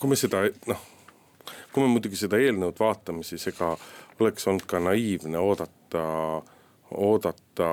kui 0.00 0.08
me 0.08 0.16
seda 0.16 0.40
noh, 0.66 0.86
kui 1.72 1.82
me 1.84 1.90
muidugi 1.92 2.16
seda 2.16 2.38
eelnõud 2.40 2.78
vaatame, 2.80 3.22
siis 3.26 3.46
ega 3.52 3.74
oleks 4.20 4.46
olnud 4.48 4.66
ka 4.68 4.80
naiivne 4.80 5.38
oodata, 5.38 6.04
oodata, 6.96 7.70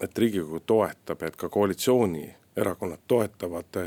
et 0.00 0.18
riigikogu 0.18 0.60
toetab, 0.60 1.22
et 1.22 1.36
ka 1.36 1.48
koalitsioonierakonnad 1.48 3.04
toetavad 3.08 3.80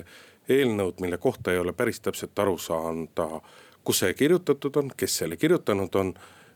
eelnõud, 0.50 1.00
mille 1.02 1.18
kohta 1.18 1.52
ei 1.52 1.62
ole 1.62 1.74
päris 1.74 2.02
täpselt 2.02 2.40
aru 2.40 2.58
saanud, 2.58 3.24
kus 3.84 4.04
see 4.04 4.14
kirjutatud 4.14 4.76
on, 4.82 4.92
kes 4.98 5.18
selle 5.24 5.38
kirjutanud 5.38 5.96
on. 5.96 6.14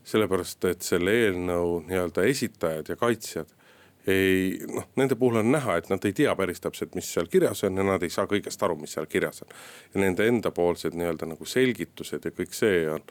Sellepärast, 0.07 0.65
et 0.69 0.85
selle 0.85 1.13
eelnõu 1.25 1.81
nii-öelda 1.87 2.23
esitajad 2.29 2.93
ja 2.93 2.95
kaitsjad 2.99 3.53
ei 4.07 4.59
noh, 4.71 4.85
nende 4.95 5.15
puhul 5.19 5.41
on 5.41 5.49
näha, 5.51 5.77
et 5.77 5.89
nad 5.91 6.05
ei 6.07 6.13
tea 6.15 6.31
päris 6.39 6.61
täpselt, 6.63 6.93
mis 6.95 7.09
seal 7.13 7.27
kirjas 7.31 7.65
on 7.67 7.77
ja 7.77 7.83
nad 7.83 8.03
ei 8.03 8.13
saa 8.13 8.27
kõigest 8.29 8.61
aru, 8.63 8.77
mis 8.79 8.95
seal 8.95 9.07
kirjas 9.11 9.43
on. 9.43 9.51
ja 9.93 10.01
nende 10.01 10.27
endapoolsed 10.31 10.95
nii-öelda 10.95 11.27
nagu 11.33 11.45
selgitused 11.45 12.25
ja 12.25 12.31
kõik 12.31 12.55
see 12.55 12.85
on, 12.91 13.03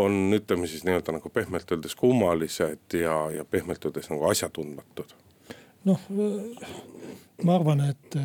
on 0.00 0.18
ütleme 0.36 0.68
siis 0.68 0.84
nii-öelda 0.84 1.16
nagu 1.16 1.32
pehmelt 1.32 1.72
öeldes 1.72 1.96
kummalised 1.96 2.98
ja, 3.00 3.16
ja 3.32 3.44
pehmelt 3.48 3.84
öeldes 3.88 4.10
nagu 4.12 4.28
asjatundmatud. 4.28 5.16
noh, 5.88 6.04
ma 7.42 7.56
arvan, 7.56 7.86
et. 7.88 8.20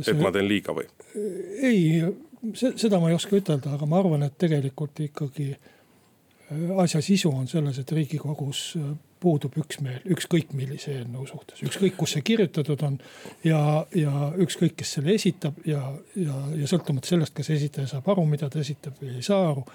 See... 0.00 0.14
et 0.14 0.22
ma 0.22 0.32
teen 0.32 0.48
liiga 0.48 0.72
või? 0.72 0.88
ei, 1.60 2.00
seda 2.56 3.02
ma 3.02 3.10
ei 3.10 3.18
oska 3.18 3.36
ütelda, 3.36 3.74
aga 3.76 3.88
ma 3.90 4.00
arvan, 4.00 4.24
et 4.24 4.40
tegelikult 4.40 5.04
ikkagi 5.04 5.52
asja 6.82 7.00
sisu 7.02 7.30
on 7.30 7.48
selles, 7.48 7.78
et 7.78 7.92
riigikogus 7.92 8.62
puudub 9.20 9.56
üksmeel 9.60 10.04
ükskõik 10.14 10.54
millise 10.56 10.94
eelnõu 10.96 11.26
suhtes, 11.28 11.60
ükskõik 11.66 11.96
kus 12.00 12.14
see 12.16 12.24
kirjutatud 12.24 12.82
on. 12.86 12.98
ja, 13.44 13.86
ja 13.94 14.30
ükskõik, 14.40 14.78
kes 14.80 14.96
selle 14.96 15.14
esitab 15.14 15.58
ja, 15.68 15.82
ja, 16.16 16.36
ja 16.56 16.70
sõltumata 16.70 17.10
sellest, 17.10 17.34
kas 17.36 17.50
esitaja 17.52 17.90
saab 17.90 18.08
aru, 18.10 18.24
mida 18.30 18.48
ta 18.50 18.62
esitab 18.62 18.96
või 19.00 19.18
ei 19.18 19.26
saa 19.26 19.50
aru. 19.52 19.66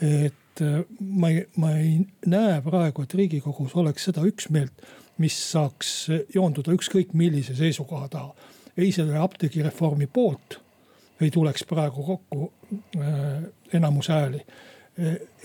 et 0.00 0.62
äh, 0.64 0.78
ma 1.00 1.30
ei, 1.34 1.44
ma 1.56 1.74
ei 1.76 1.98
näe 2.26 2.60
praegu, 2.64 3.04
et 3.04 3.18
riigikogus 3.18 3.76
oleks 3.76 4.08
seda 4.08 4.24
üksmeelt, 4.26 4.88
mis 5.18 5.36
saaks 5.52 5.92
joonduda 6.34 6.72
ükskõik 6.72 7.12
millise 7.12 7.56
seisukoha 7.58 8.08
taha. 8.08 8.34
ei 8.76 8.92
selle 8.92 9.18
apteegireformi 9.18 10.06
poolt 10.06 10.60
ei 11.20 11.30
tuleks 11.30 11.64
praegu 11.66 12.02
kokku 12.02 12.52
äh, 12.96 13.42
enamus 13.74 14.08
hääli 14.08 14.44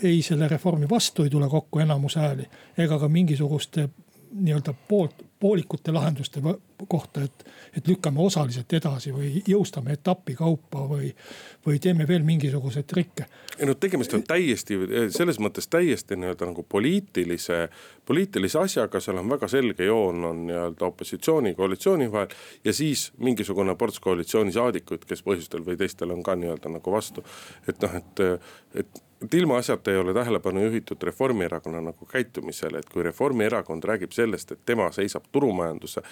ei 0.02 0.22
selle 0.22 0.48
reformi 0.48 0.88
vastu 0.90 1.22
ei 1.22 1.30
tule 1.30 1.48
kokku 1.48 1.78
enamus 1.78 2.16
hääli 2.16 2.48
ega 2.78 2.98
ka 2.98 3.08
mingisuguste 3.08 3.88
nii-öelda 4.34 4.74
poolt, 4.88 5.14
poolikute 5.40 5.92
lahenduste 5.92 6.40
kohta, 6.88 7.22
et, 7.22 7.44
et 7.76 7.88
lükkame 7.88 8.20
osaliselt 8.20 8.72
edasi 8.72 9.12
või 9.14 9.42
jõustame 9.46 9.94
etapikaupa 9.94 10.82
või, 10.90 11.10
või 11.66 11.78
teeme 11.78 12.06
veel 12.08 12.24
mingisuguseid 12.26 12.86
trikke. 12.90 13.26
ei 13.58 13.66
no 13.66 13.74
tegemist 13.74 14.14
on 14.14 14.24
täiesti, 14.26 14.78
selles 15.14 15.38
mõttes 15.38 15.70
täiesti 15.70 16.18
nii-öelda 16.18 16.50
nagu 16.50 16.66
poliitilise, 16.68 17.68
poliitilise 18.06 18.58
asjaga, 18.58 19.00
seal 19.00 19.22
on 19.22 19.30
väga 19.30 19.48
selge 19.48 19.86
joon 19.86 20.24
on 20.24 20.44
nii-öelda 20.50 20.86
opositsiooni, 20.90 21.54
koalitsiooni 21.54 22.12
vahel. 22.12 22.34
ja 22.64 22.72
siis 22.72 23.12
mingisugune 23.18 23.74
ports 23.74 24.00
koalitsioonisaadikuid, 24.00 25.06
kes 25.06 25.22
põhjustel 25.22 25.62
või 25.66 25.78
teistel 25.78 26.10
on 26.10 26.22
ka 26.22 26.34
nii-öelda 26.34 26.74
nagu 26.74 26.98
vastu. 26.98 27.24
et 27.68 27.82
noh, 27.82 28.00
et, 28.02 28.26
et 28.74 29.04
et 29.24 29.34
ilmaasjata 29.34 29.90
ei 29.90 29.96
ole 29.96 30.14
tähelepanu 30.14 30.64
juhitud 30.64 31.02
Reformierakonna 31.02 31.80
nagu 31.80 32.06
käitumisele, 32.06 32.78
et 32.78 32.88
kui 32.92 33.02
Reformierakond 33.02 33.84
räägib 33.84 34.12
sellest, 34.12 34.52
et 34.52 34.60
tema 34.66 34.90
seisab 34.92 35.24
turumajanduse, 35.32 36.02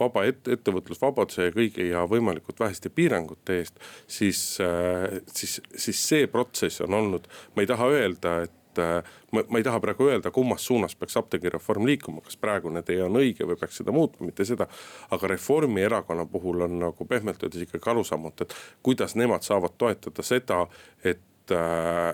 vaba 0.00 0.24
et, 0.28 0.48
ettevõtlusvabaduse 0.56 1.48
ja 1.48 1.54
kõigi 1.54 1.90
ja 1.90 2.06
võimalikult 2.08 2.60
väheste 2.60 2.90
piirangute 2.90 3.58
eest. 3.58 3.78
siis, 4.06 4.60
äh, 4.60 5.20
siis, 5.34 5.60
siis 5.76 6.08
see 6.08 6.26
protsess 6.26 6.80
on 6.80 6.94
olnud, 6.94 7.28
ma 7.56 7.62
ei 7.62 7.66
taha 7.66 7.88
öelda, 7.92 8.36
et 8.42 8.78
äh, 8.78 9.12
ma, 9.32 9.44
ma 9.48 9.58
ei 9.58 9.66
taha 9.66 9.80
praegu 9.80 10.08
öelda, 10.08 10.30
kummas 10.30 10.66
suunas 10.66 10.96
peaks 10.96 11.16
apteegireform 11.16 11.86
liikuma, 11.86 12.24
kas 12.24 12.36
praegune 12.36 12.82
tee 12.82 13.02
on 13.04 13.20
õige 13.20 13.46
või 13.48 13.58
peaks 13.60 13.82
seda 13.82 13.92
muutma, 13.92 14.26
mitte 14.26 14.44
seda. 14.48 14.66
aga 15.10 15.34
Reformierakonna 15.34 16.26
puhul 16.26 16.68
on 16.68 16.78
nagu 16.86 17.04
pehmelt 17.04 17.42
öeldes 17.42 17.66
ikkagi 17.66 17.90
arusaamatu, 17.90 18.44
et 18.46 18.54
kuidas 18.82 19.16
nemad 19.16 19.42
saavad 19.42 19.76
toetada 19.78 20.22
seda, 20.22 20.66
et 21.04 21.52
äh, 21.52 22.12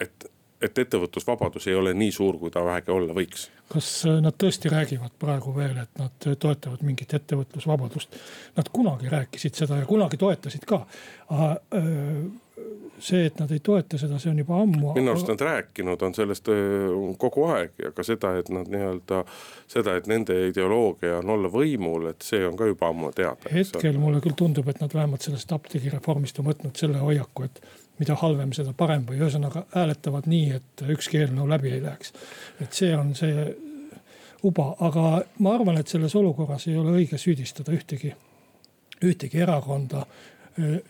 et, 0.00 0.26
et 0.62 0.78
ettevõtlusvabadus 0.84 1.68
ei 1.70 1.74
ole 1.74 1.92
nii 1.94 2.12
suur, 2.12 2.38
kui 2.40 2.50
ta 2.50 2.64
vähegi 2.64 2.90
olla 2.94 3.16
võiks. 3.16 3.48
kas 3.72 3.90
äh, 4.06 4.20
nad 4.22 4.38
tõesti 4.38 4.72
räägivad 4.72 5.14
praegu 5.18 5.54
veel, 5.56 5.76
et 5.82 6.00
nad 6.00 6.30
toetavad 6.38 6.82
mingit 6.86 7.14
ettevõtlusvabadust? 7.14 8.18
Nad 8.56 8.72
kunagi 8.72 9.12
rääkisid 9.12 9.62
seda 9.62 9.82
ja 9.82 9.86
kunagi 9.86 10.16
toetasid 10.20 10.66
ka. 10.68 10.84
Äh, 11.32 11.54
see, 12.98 13.26
et 13.26 13.38
nad 13.40 13.50
ei 13.52 13.60
toeta 13.60 13.98
seda, 14.00 14.18
see 14.20 14.30
on 14.30 14.38
juba 14.40 14.60
ammu. 14.62 14.92
minu 14.96 15.12
arust 15.12 15.28
nad 15.28 15.42
rääkinud 15.44 16.02
on 16.02 16.14
sellest 16.16 16.48
äh, 16.52 16.92
kogu 17.20 17.44
aeg 17.52 17.74
ja 17.82 17.92
ka 17.96 18.04
seda, 18.06 18.32
et 18.40 18.48
nad 18.52 18.68
nii-öelda, 18.72 19.22
seda, 19.70 19.96
et 20.00 20.08
nende 20.10 20.36
ideoloogia 20.50 21.20
on 21.20 21.34
olla 21.36 21.50
võimul, 21.52 22.10
et 22.12 22.24
see 22.26 22.44
on 22.46 22.56
ka 22.56 22.68
juba 22.70 22.90
ammu 22.92 23.12
teada. 23.16 23.52
hetkel 23.52 23.98
mulle 24.00 24.22
küll 24.24 24.38
tundub, 24.38 24.68
et 24.72 24.80
nad 24.80 24.94
vähemalt 24.94 25.26
sellest 25.26 25.52
apteegireformist 25.56 26.40
on 26.40 26.48
võtnud 26.50 26.80
selle 26.80 27.02
hoiaku, 27.02 27.50
et 27.50 27.60
mida 27.98 28.16
halvem, 28.20 28.52
seda 28.52 28.74
parem 28.76 29.06
või 29.08 29.20
ühesõnaga 29.20 29.64
hääletavad 29.74 30.28
nii, 30.28 30.50
et 30.58 30.84
ükski 30.96 31.22
eelnõu 31.22 31.48
läbi 31.48 31.72
ei 31.72 31.82
läheks. 31.82 32.12
et 32.60 32.72
see 32.72 32.96
on 32.96 33.14
see 33.14 33.46
uba, 34.44 34.74
aga 34.80 35.22
ma 35.38 35.54
arvan, 35.54 35.78
et 35.80 35.88
selles 35.88 36.14
olukorras 36.14 36.66
ei 36.68 36.76
ole 36.76 36.96
õige 37.00 37.18
süüdistada 37.18 37.72
ühtegi, 37.72 38.12
ühtegi 39.04 39.40
erakonda 39.40 40.06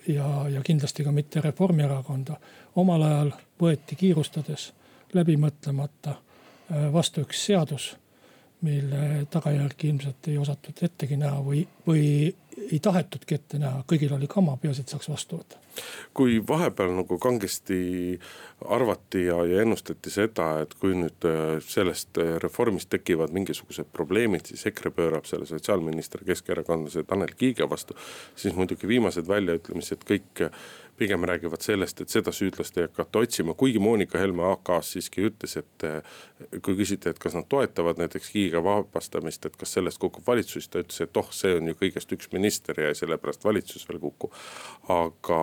ja, 0.08 0.28
ja 0.50 0.62
kindlasti 0.62 1.04
ka 1.04 1.12
mitte 1.12 1.40
Reformierakonda. 1.40 2.36
omal 2.76 3.02
ajal 3.02 3.32
võeti 3.60 3.96
kiirustades, 3.96 4.72
läbi 5.14 5.36
mõtlemata 5.36 6.16
vastu 6.92 7.22
üks 7.22 7.44
seadus 7.46 7.94
mille 8.60 9.26
tagajärgi 9.30 9.88
ilmselt 9.88 10.28
ei 10.28 10.38
osatud 10.38 10.80
ettegi 10.82 11.16
näha 11.20 11.40
või, 11.44 11.62
või 11.86 12.34
ei 12.56 12.78
tahetudki 12.82 13.36
ette 13.36 13.60
näha, 13.60 13.82
kõigil 13.88 14.12
oli 14.16 14.28
kama, 14.30 14.56
peaasi, 14.60 14.84
et 14.84 14.92
saaks 14.92 15.08
vastu 15.10 15.40
võtta. 15.40 15.60
kui 16.16 16.38
vahepeal 16.48 16.94
nagu 16.96 17.18
kangesti 17.20 17.78
arvati 18.72 19.26
ja, 19.26 19.42
ja 19.44 19.60
ennustati 19.62 20.10
seda, 20.10 20.46
et 20.64 20.72
kui 20.80 20.94
nüüd 20.96 21.26
äh, 21.28 21.58
sellest 21.60 22.16
äh, 22.22 22.36
reformist 22.42 22.88
tekivad 22.94 23.34
mingisugused 23.36 23.90
probleemid, 23.92 24.48
siis 24.48 24.64
EKRE 24.72 24.94
pöörab 24.96 25.28
selle 25.28 25.46
sotsiaalminister 25.46 26.24
keskerakondlase 26.24 27.04
Tanel 27.04 27.36
Kiige 27.36 27.68
vastu. 27.70 27.96
siis 28.36 28.56
muidugi 28.56 28.88
viimased 28.88 29.28
väljaütlemised 29.28 30.08
kõik 30.08 30.46
pigem 30.96 31.24
räägivad 31.24 31.60
sellest, 31.60 32.00
et 32.00 32.12
seda 32.12 32.32
süüdlast 32.32 32.78
ei 32.78 32.86
hakata 32.86 33.22
otsima, 33.24 33.54
kuigi 33.54 33.80
Monika 33.82 34.18
Helme 34.18 34.44
AK-s 34.52 34.94
siiski 34.96 35.26
ütles, 35.28 35.56
et 35.60 35.86
eh, 35.86 36.16
kui 36.62 36.76
küsiti, 36.78 37.10
et 37.10 37.20
kas 37.22 37.36
nad 37.36 37.48
toetavad 37.48 38.00
näiteks 38.00 38.30
Kiiga 38.32 38.62
vabastamist, 38.64 39.46
et 39.46 39.56
kas 39.60 39.76
sellest 39.76 40.00
kukub 40.02 40.26
valitsus, 40.26 40.56
siis 40.56 40.72
ta 40.72 40.82
ütles, 40.84 41.02
et 41.04 41.20
oh, 41.20 41.28
see 41.34 41.56
on 41.58 41.70
ju 41.70 41.78
kõigest 41.82 42.16
üks 42.16 42.32
minister 42.32 42.80
ja 42.80 42.94
sellepärast 42.96 43.44
valitsus 43.44 43.86
veel 43.88 44.00
ei 44.00 44.06
kuku. 44.08 44.32
aga, 44.88 45.40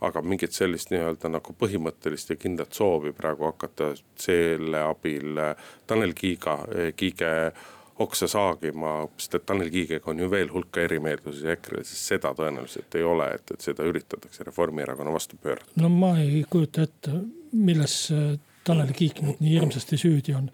aga 0.00 0.22
mingit 0.22 0.56
sellist 0.56 0.92
nii-öelda 0.94 1.30
nagu 1.30 1.54
põhimõttelist 1.58 2.34
ja 2.34 2.36
kindlat 2.36 2.74
soovi 2.74 3.12
praegu 3.12 3.48
hakata 3.50 3.92
selle 4.18 4.82
abil 4.82 5.42
Tanel 5.86 6.14
Kiiga, 6.14 6.60
Kiige 6.96 7.32
oksa 7.98 8.28
saagima, 8.30 9.00
sest 9.18 9.38
et 9.38 9.46
Tanel 9.46 9.70
Kiigega 9.74 10.10
on 10.10 10.22
ju 10.22 10.30
veel 10.30 10.52
hulka 10.52 10.82
erimeelsusi 10.84 11.48
EKRE-l, 11.54 11.84
siis 11.86 12.02
seda 12.14 12.32
tõenäoliselt 12.38 12.98
ei 12.98 13.06
ole, 13.06 13.30
et, 13.34 13.54
et 13.54 13.64
seda 13.70 13.86
üritatakse 13.88 14.46
Reformierakonna 14.46 15.12
vastu 15.14 15.38
pöörata. 15.42 15.72
no 15.82 15.88
ma 15.92 16.14
ei 16.22 16.44
kujuta 16.50 16.86
ette, 16.86 17.22
milles 17.52 18.00
Tanel 18.64 18.92
Kiik 18.94 19.22
nüüd 19.24 19.40
nii 19.42 19.56
hirmsasti 19.58 19.98
süüdi 20.00 20.36
on 20.38 20.52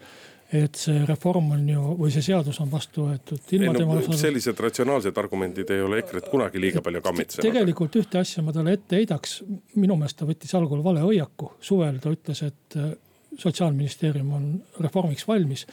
et 0.53 0.77
see 0.77 1.01
reform 1.07 1.49
on 1.55 1.63
ju 1.69 1.83
või 1.97 2.11
see 2.13 2.23
seadus 2.25 2.59
on 2.61 2.69
vastu 2.71 3.07
võetud. 3.07 3.41
No, 3.65 3.97
sellised 4.15 4.59
ratsionaalsed 4.61 5.17
argumendid 5.17 5.71
ei 5.73 5.81
ole 5.81 5.99
EKRE-t 6.03 6.29
kunagi 6.31 6.61
liiga 6.61 6.83
palju 6.85 7.01
kammitsenud. 7.05 7.45
tegelikult 7.47 7.97
ühte 7.99 8.21
asja 8.21 8.43
ma 8.45 8.53
talle 8.55 8.75
ette 8.77 8.99
heidaks, 8.99 9.39
minu 9.75 9.97
meelest 9.97 10.19
ta 10.21 10.29
võttis 10.29 10.53
algul 10.57 10.83
vale 10.85 11.01
hoiaku, 11.05 11.55
suvel 11.65 11.97
ta 12.03 12.13
ütles, 12.13 12.43
et 12.45 12.77
äh, 12.77 12.93
sotsiaalministeerium 13.41 14.31
on 14.37 14.47
reformiks 14.85 15.25
valmis 15.27 15.65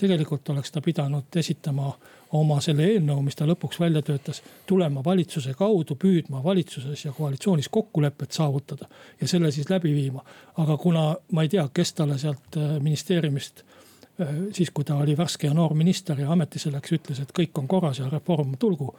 tegelikult 0.00 0.48
oleks 0.48 0.72
ta 0.72 0.80
pidanud 0.80 1.36
esitama 1.36 1.92
oma 2.38 2.60
selle 2.62 2.86
eelnõu, 2.86 3.22
mis 3.26 3.36
ta 3.36 3.46
lõpuks 3.48 3.80
välja 3.80 4.02
töötas, 4.06 4.42
tulema 4.66 5.02
valitsuse 5.04 5.54
kaudu, 5.58 5.96
püüdma 5.98 6.42
valitsuses 6.44 7.04
ja 7.04 7.12
koalitsioonis 7.12 7.68
kokkulepet 7.68 8.32
saavutada 8.32 8.86
ja 9.20 9.28
selle 9.28 9.50
siis 9.52 9.70
läbi 9.70 9.92
viima. 9.94 10.24
aga 10.56 10.76
kuna 10.76 11.16
ma 11.32 11.42
ei 11.42 11.48
tea, 11.48 11.68
kes 11.74 11.92
talle 11.92 12.18
sealt 12.18 12.56
äh, 12.56 12.78
ministeeriumist 12.80 13.62
äh, 13.62 14.28
siis, 14.52 14.70
kui 14.70 14.84
ta 14.84 14.96
oli 14.96 15.16
värske 15.16 15.46
ja 15.46 15.54
noor 15.54 15.74
minister 15.74 16.20
ja 16.20 16.30
ametisse 16.32 16.72
läks, 16.72 16.92
ütles, 16.92 17.20
et 17.20 17.34
kõik 17.38 17.58
on 17.58 17.68
korras 17.68 17.98
ja 17.98 18.08
reform 18.08 18.54
tulgu. 18.58 18.94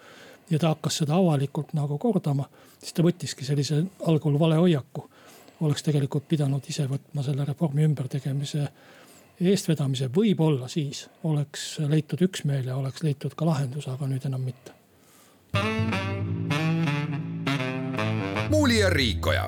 ja 0.49 0.59
ta 0.59 0.75
hakkas 0.75 0.97
seda 0.97 1.15
avalikult 1.15 1.73
nagu 1.73 1.97
kordama, 1.97 2.45
siis 2.79 2.93
ta 2.93 3.03
võttiski 3.03 3.45
sellise 3.47 3.83
algul 4.07 4.39
vale 4.39 4.55
hoiaku. 4.55 5.09
oleks 5.61 5.83
tegelikult 5.83 6.27
pidanud 6.27 6.67
ise 6.67 6.87
võtma 6.89 7.23
selle 7.23 7.45
reformi 7.45 7.83
ümbertegemise 7.83 8.67
eestvedamise 9.41 10.09
võib-olla 10.13 10.67
siis 10.69 11.07
oleks 11.25 11.79
leitud 11.89 12.21
üksmeel 12.21 12.67
ja 12.69 12.77
oleks 12.77 13.03
leitud 13.03 13.33
ka 13.37 13.47
lahendus, 13.47 13.87
aga 13.89 14.09
nüüd 14.09 14.25
enam 14.29 14.45
mitte. 14.45 14.77
muuli 18.51 18.79
ja 18.79 18.89
Riikoja. 18.89 19.47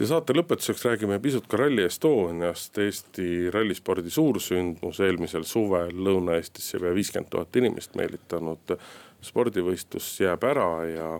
ja 0.00 0.06
saate 0.06 0.32
lõpetuseks 0.32 0.86
räägime 0.88 1.20
pisut 1.20 1.46
ka 1.46 1.60
Rally 1.60 1.84
Estoniast, 1.84 2.78
Eesti 2.78 3.50
rallispordi 3.52 4.10
suursündmus 4.10 5.00
eelmisel 5.04 5.44
suvel 5.44 5.92
Lõuna-Eestisse 5.92 6.80
pea 6.80 6.94
viiskümmend 6.96 7.28
tuhat 7.30 7.56
inimest 7.60 7.94
meelitanud 8.00 8.76
spordivõistlus 9.20 10.14
jääb 10.22 10.44
ära 10.48 10.70
ja 10.88 11.12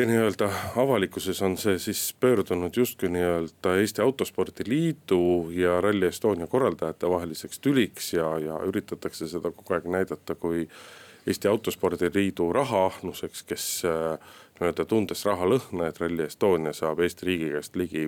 ja 0.00 0.06
nii-öelda 0.06 0.50
avalikkuses 0.76 1.42
on 1.42 1.56
see 1.60 1.78
siis 1.78 2.16
pöördunud 2.20 2.76
justkui 2.76 3.08
nii-öelda 3.08 3.76
Eesti 3.76 4.02
Autospordi 4.02 4.64
Liidu 4.66 5.50
ja 5.50 5.80
Rally 5.80 6.06
Estonia 6.06 6.46
korraldajate 6.46 7.08
vaheliseks 7.10 7.58
tüliks 7.58 8.12
ja, 8.12 8.38
ja 8.38 8.58
üritatakse 8.64 9.28
seda 9.28 9.50
kogu 9.50 9.74
aeg 9.74 9.84
näidata 9.84 10.34
kui 10.34 10.68
Eesti 11.26 11.48
Autospordi 11.48 12.10
Liidu 12.14 12.52
rahaahnuseks, 12.52 13.42
kes 13.42 13.66
äh, 13.84 14.30
nii-öelda 14.60 14.84
tundes 14.88 15.24
raha 15.28 15.48
lõhna, 15.52 15.90
et 15.90 16.00
Rally 16.00 16.24
Estonia 16.24 16.72
saab 16.72 17.04
Eesti 17.04 17.26
riigi 17.26 17.52
käest 17.52 17.76
ligi 17.76 18.06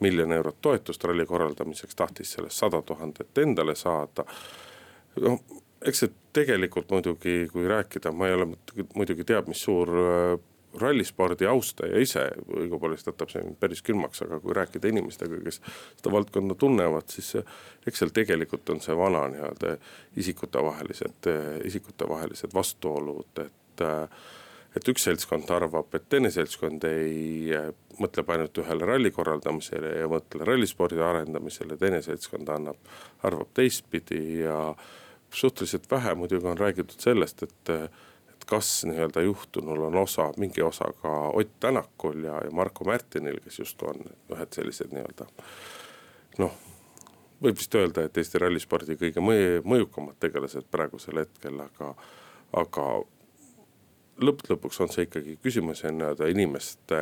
miljon 0.00 0.32
eurot 0.32 0.60
toetust 0.62 1.04
ralli 1.04 1.26
korraldamiseks, 1.26 1.98
tahtis 1.98 2.36
sellest 2.36 2.62
sada 2.62 2.82
tuhandet 2.82 3.38
endale 3.38 3.74
saada. 3.74 4.24
noh, 5.20 5.42
eks 5.82 6.04
see 6.04 6.14
tegelikult 6.32 6.90
muidugi, 6.90 7.48
kui 7.52 7.66
rääkida, 7.68 8.12
ma 8.14 8.30
ei 8.30 8.38
ole 8.38 8.48
muidugi 8.94 9.24
teab, 9.26 9.50
mis 9.50 9.66
suur 9.66 9.90
äh, 10.06 10.40
rallispordi 10.80 11.46
austaja 11.46 12.00
ise, 12.00 12.26
õigupoolest 12.56 13.08
jätab 13.10 13.32
see 13.32 13.44
päris 13.60 13.82
külmaks, 13.84 14.22
aga 14.24 14.40
kui 14.40 14.54
rääkida 14.56 14.88
inimestega, 14.88 15.40
kes 15.44 15.60
seda 15.98 16.12
valdkonda 16.14 16.56
tunnevad, 16.58 17.08
siis 17.12 17.34
eks 17.86 18.02
seal 18.02 18.12
tegelikult 18.14 18.70
on 18.72 18.80
see 18.84 18.96
vana 18.96 19.26
nii-öelda 19.32 19.76
isikutevahelised, 20.22 21.28
isikutevahelised 21.68 22.54
vastuolud, 22.54 23.44
et 23.44 23.86
et 24.72 24.88
üks 24.88 25.04
seltskond 25.04 25.50
arvab, 25.52 25.92
et 25.92 26.04
teine 26.08 26.30
seltskond 26.32 26.84
ei, 26.88 27.52
mõtleb 28.00 28.30
ainult 28.32 28.56
ühele 28.62 28.86
ralli 28.88 29.10
korraldamisele 29.12 29.90
ja 29.98 30.08
mõtle 30.08 30.46
rallispordi 30.48 31.02
arendamisele, 31.04 31.76
teine 31.80 32.00
seltskond 32.04 32.48
annab, 32.52 32.78
arvab 33.28 33.52
teistpidi 33.56 34.22
ja 34.40 34.56
suhteliselt 35.32 35.90
vähe 35.90 36.14
muidugi 36.16 36.48
on 36.48 36.58
räägitud 36.58 37.04
sellest, 37.04 37.44
et 37.44 37.74
kas 38.48 38.82
nii-öelda 38.88 39.22
juhtunul 39.24 39.86
on 39.88 39.96
osa, 40.02 40.30
mingi 40.36 40.62
osa 40.62 40.90
ka 41.02 41.12
Ott 41.36 41.54
Tänakul 41.60 42.24
ja, 42.24 42.40
ja 42.44 42.50
Marko 42.50 42.84
Märtinil, 42.84 43.40
kes 43.44 43.58
justkui 43.62 43.92
on 43.94 44.04
ühed 44.36 44.52
sellised 44.56 44.92
nii-öelda 44.94 45.28
noh, 46.40 46.52
võib 47.42 47.58
vist 47.58 47.74
öelda, 47.74 48.06
et 48.06 48.18
Eesti 48.18 48.40
rallispordi 48.42 48.96
kõige 49.00 49.24
mõju, 49.24 49.62
mõjukamad 49.68 50.18
tegelased 50.22 50.68
praegusel 50.70 51.22
hetkel, 51.22 51.58
aga, 51.64 51.92
aga 52.62 52.86
lõppude 54.22 54.54
lõpuks 54.54 54.80
on 54.84 54.92
see 54.92 55.08
ikkagi 55.08 55.38
küsimus 55.42 55.84
nii-öelda 55.86 56.30
inimeste, 56.32 57.00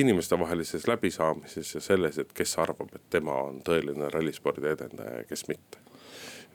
inimestevahelises 0.00 0.88
läbisaamises 0.90 1.74
ja 1.76 1.84
selles, 1.84 2.18
et 2.18 2.32
kes 2.36 2.56
arvab, 2.62 2.94
et 2.94 3.06
tema 3.12 3.36
on 3.44 3.60
tõeline 3.66 4.10
rallispordi 4.12 4.72
edendaja 4.72 5.20
ja 5.20 5.28
kes 5.28 5.46
mitte 5.50 5.89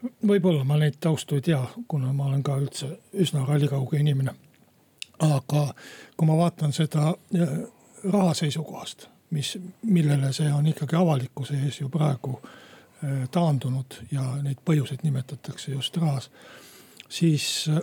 võib-olla 0.02 0.64
ma 0.64 0.78
neid 0.80 0.98
taustu 1.00 1.38
ei 1.38 1.44
tea, 1.44 1.60
kuna 1.88 2.12
ma 2.12 2.28
olen 2.30 2.42
ka 2.44 2.56
üldse 2.60 2.88
üsna 3.22 3.44
rallikauge 3.46 4.00
inimene. 4.00 4.34
aga 5.18 5.74
kui 6.16 6.26
ma 6.28 6.36
vaatan 6.36 6.72
seda 6.76 7.08
äh, 7.08 7.52
raha 8.04 8.34
seisukohast, 8.34 9.06
mis, 9.30 9.54
millele 9.82 10.32
see 10.32 10.52
on 10.52 10.66
ikkagi 10.66 10.96
avalikkuse 10.96 11.56
ees 11.64 11.80
ju 11.80 11.88
praegu 11.88 12.36
äh, 12.42 13.24
taandunud 13.30 13.96
ja 14.12 14.36
neid 14.42 14.60
põhjuseid 14.64 15.02
nimetatakse 15.02 15.72
just 15.72 15.96
rahas. 15.96 16.30
siis 17.08 17.68
äh, 17.68 17.80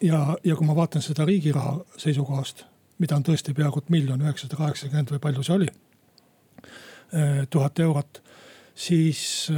ja, 0.00 0.36
ja 0.44 0.56
kui 0.56 0.66
ma 0.66 0.76
vaatan 0.76 1.02
seda 1.02 1.24
riigi 1.24 1.52
raha 1.52 1.78
seisukohast, 1.96 2.64
mida 2.98 3.16
on 3.16 3.22
tõesti 3.22 3.54
peaaegu 3.54 3.84
miljon 3.88 4.22
üheksasada 4.22 4.56
kaheksakümmend 4.56 5.10
või 5.10 5.18
palju 5.18 5.42
see 5.42 5.54
oli, 5.54 5.68
tuhat 7.50 7.78
eurot, 7.82 8.20
siis 8.74 9.50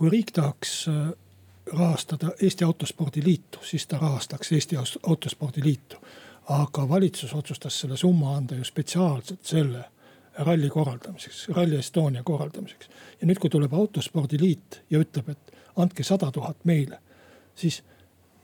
kui 0.00 0.08
riik 0.08 0.30
tahaks 0.32 0.88
äh, 0.88 1.12
rahastada 1.72 2.30
Eesti 2.42 2.64
Autospordi 2.64 3.20
Liitu, 3.24 3.58
siis 3.62 3.86
ta 3.86 3.98
rahastaks 3.98 4.52
Eesti 4.52 4.76
Autospordi 5.02 5.60
Liitu. 5.64 5.96
aga 6.48 6.88
valitsus 6.88 7.34
otsustas 7.34 7.80
selle 7.80 7.96
summa 7.96 8.36
anda 8.36 8.54
ju 8.54 8.64
spetsiaalselt 8.64 9.44
selle 9.44 9.84
ralli 10.38 10.68
korraldamiseks, 10.68 11.48
Rally 11.48 11.78
Estonia 11.78 12.22
korraldamiseks. 12.22 12.88
ja 13.20 13.26
nüüd, 13.26 13.38
kui 13.38 13.50
tuleb 13.50 13.72
Autospordi 13.72 14.40
Liit 14.40 14.80
ja 14.90 14.98
ütleb, 14.98 15.28
et 15.28 15.52
andke 15.76 16.02
sada 16.02 16.32
tuhat 16.32 16.64
meile, 16.64 16.98
siis 17.54 17.82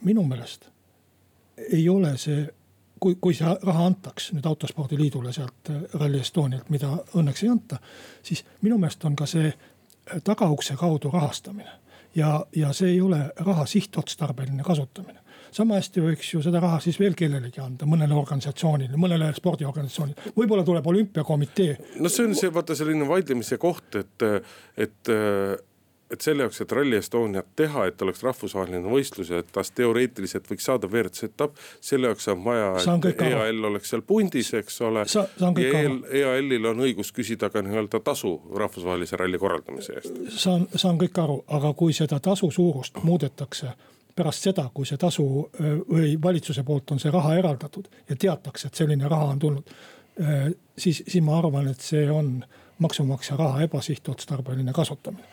minu 0.04 0.24
meelest 0.24 0.68
ei 1.72 1.88
ole 1.88 2.18
see 2.18 2.44
kui, 3.00 3.16
kui 3.20 3.34
see 3.34 3.56
raha 3.62 3.86
antaks 3.86 4.28
nüüd 4.36 4.46
Autospordi 4.46 4.98
Liidule 5.00 5.32
sealt 5.32 5.70
äh, 5.70 5.80
Rally 5.94 6.20
Estonialt, 6.20 6.68
mida 6.68 6.92
õnneks 7.16 7.46
ei 7.46 7.48
anta, 7.48 7.80
siis 8.22 8.44
minu 8.60 8.78
meelest 8.78 9.08
on 9.08 9.16
ka 9.16 9.26
see 9.26 9.54
tagaukse 10.24 10.76
kaudu 10.76 11.10
rahastamine. 11.10 11.70
ja, 12.14 12.46
ja 12.56 12.72
see 12.72 12.90
ei 12.94 13.00
ole 13.00 13.18
raha 13.36 13.66
sihtotstarbeline 13.66 14.62
kasutamine. 14.62 15.20
sama 15.50 15.74
hästi 15.74 16.00
võiks 16.00 16.32
ju 16.34 16.42
seda 16.42 16.60
raha 16.60 16.80
siis 16.80 16.98
veel 17.00 17.14
kellelegi 17.14 17.60
anda, 17.60 17.86
mõnele 17.86 18.14
organisatsioonile, 18.14 18.96
mõnele 18.96 19.32
spordiorganisatsioonile, 19.34 20.32
võib-olla 20.36 20.64
tuleb 20.64 20.86
olümpiakomitee. 20.86 21.78
no 22.00 22.08
see 22.08 22.26
on 22.26 22.34
see 22.34 22.52
vaata 22.52 22.74
selline 22.74 23.08
vaidlemise 23.08 23.58
koht, 23.58 23.94
et, 23.94 24.28
et 24.76 25.14
et 26.10 26.20
selle 26.20 26.44
jaoks, 26.44 26.60
et 26.62 26.72
Rally 26.72 26.96
Estoniat 26.96 27.46
teha, 27.56 27.86
et 27.90 28.02
oleks 28.02 28.22
rahvusvaheline 28.22 28.90
võistlus 28.90 29.30
ja 29.32 29.40
et 29.42 29.48
tast 29.52 29.74
teoreetiliselt 29.78 30.46
võiks 30.50 30.68
saada 30.68 30.88
WRC 30.90 31.30
etapp. 31.30 31.56
selle 31.80 32.10
jaoks 32.10 32.28
on 32.30 32.44
vaja, 32.44 32.68
et 33.10 33.22
EAL 33.26 33.64
oleks 33.70 33.90
seal 33.90 34.04
pundis, 34.06 34.52
eks 34.54 34.80
ole. 34.86 35.02
ja 35.10 35.24
EAL-il 36.20 36.70
on 36.70 36.84
õigus 36.86 37.10
küsida 37.16 37.50
ka 37.50 37.62
nii-öelda 37.66 38.00
tasu 38.06 38.36
rahvusvahelise 38.54 39.18
ralli 39.18 39.38
korraldamise 39.38 39.98
eest. 39.98 40.22
saan, 40.38 40.68
saan 40.74 41.00
kõik 41.00 41.18
aru, 41.22 41.40
aga 41.58 41.72
kui 41.74 41.96
seda 41.96 42.20
tasu 42.22 42.50
suurust 42.50 43.02
muudetakse 43.02 43.74
pärast 44.16 44.46
seda, 44.46 44.70
kui 44.74 44.86
see 44.88 44.96
tasu 44.96 45.26
või 45.90 46.14
valitsuse 46.22 46.62
poolt 46.64 46.94
on 46.94 47.02
see 47.02 47.10
raha 47.12 47.34
eraldatud 47.36 47.90
ja 48.08 48.16
teatakse, 48.16 48.70
et 48.70 48.78
selline 48.78 49.08
raha 49.08 49.34
on 49.34 49.38
tulnud. 49.38 49.74
siis, 50.78 51.02
siis 51.08 51.24
ma 51.24 51.38
arvan, 51.38 51.68
et 51.68 51.80
see 51.80 52.06
on 52.10 52.38
maksumaksja 52.78 53.36
raha 53.36 53.62
ebasihtotstarbeline 53.66 54.72
kasutamine 54.72 55.26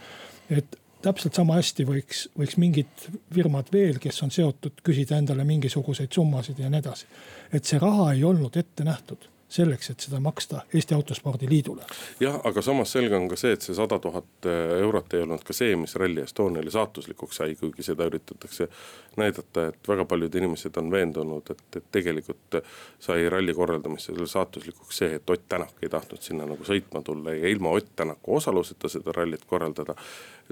et 0.49 0.79
täpselt 1.03 1.35
sama 1.35 1.57
hästi 1.59 1.85
võiks, 1.87 2.27
võiks 2.39 2.57
mingid 2.61 3.07
firmad 3.33 3.69
veel, 3.73 3.99
kes 4.03 4.23
on 4.23 4.31
seotud, 4.31 4.79
küsida 4.85 5.19
endale 5.19 5.45
mingisuguseid 5.47 6.11
summasid 6.15 6.59
ja 6.59 6.71
nii 6.71 6.83
edasi. 6.83 7.07
et 7.53 7.65
see 7.65 7.79
raha 7.79 8.13
ei 8.13 8.23
olnud 8.23 8.57
ette 8.57 8.83
nähtud 8.87 9.29
selleks, 9.53 9.89
et 9.89 9.99
seda 9.99 10.19
maksta 10.19 10.63
Eesti 10.73 10.95
Autospordi 10.95 11.49
Liidule. 11.49 11.85
jah, 12.19 12.39
aga 12.43 12.61
samas 12.61 12.91
selge 12.91 13.15
on 13.15 13.27
ka 13.29 13.37
see, 13.39 13.53
et 13.53 13.65
see 13.65 13.75
sada 13.77 13.99
tuhat 14.01 14.47
eurot 14.79 15.13
ei 15.13 15.25
olnud 15.25 15.43
ka 15.45 15.53
see, 15.53 15.75
mis 15.79 15.95
Rally 15.99 16.23
Estoniale 16.23 16.71
saatuslikuks 16.73 17.41
sai, 17.41 17.55
kuigi 17.59 17.85
seda 17.85 18.07
üritatakse 18.09 18.69
näidata, 19.17 19.67
et 19.67 19.87
väga 19.87 20.05
paljud 20.05 20.35
inimesed 20.35 20.77
on 20.77 20.91
veendunud, 20.91 21.49
et, 21.51 21.63
et 21.75 21.85
tegelikult 21.91 22.59
sai 22.99 23.29
ralli 23.29 23.53
korraldamisel 23.53 24.25
saatuslikuks 24.27 24.97
see, 25.03 25.15
et 25.15 25.29
Ott 25.29 25.47
Tänak 25.49 25.83
ei 25.83 25.89
tahtnud 25.89 26.21
sinna 26.21 26.47
nagu 26.49 26.65
sõitma 26.65 27.03
tulla 27.03 27.33
ja 27.33 27.49
ilma 27.49 27.69
Ott 27.77 27.91
Tänaku 27.95 28.35
osaluseta 28.35 28.89
seda 28.89 29.11
rallit 29.15 29.45
korraldada. 29.45 29.95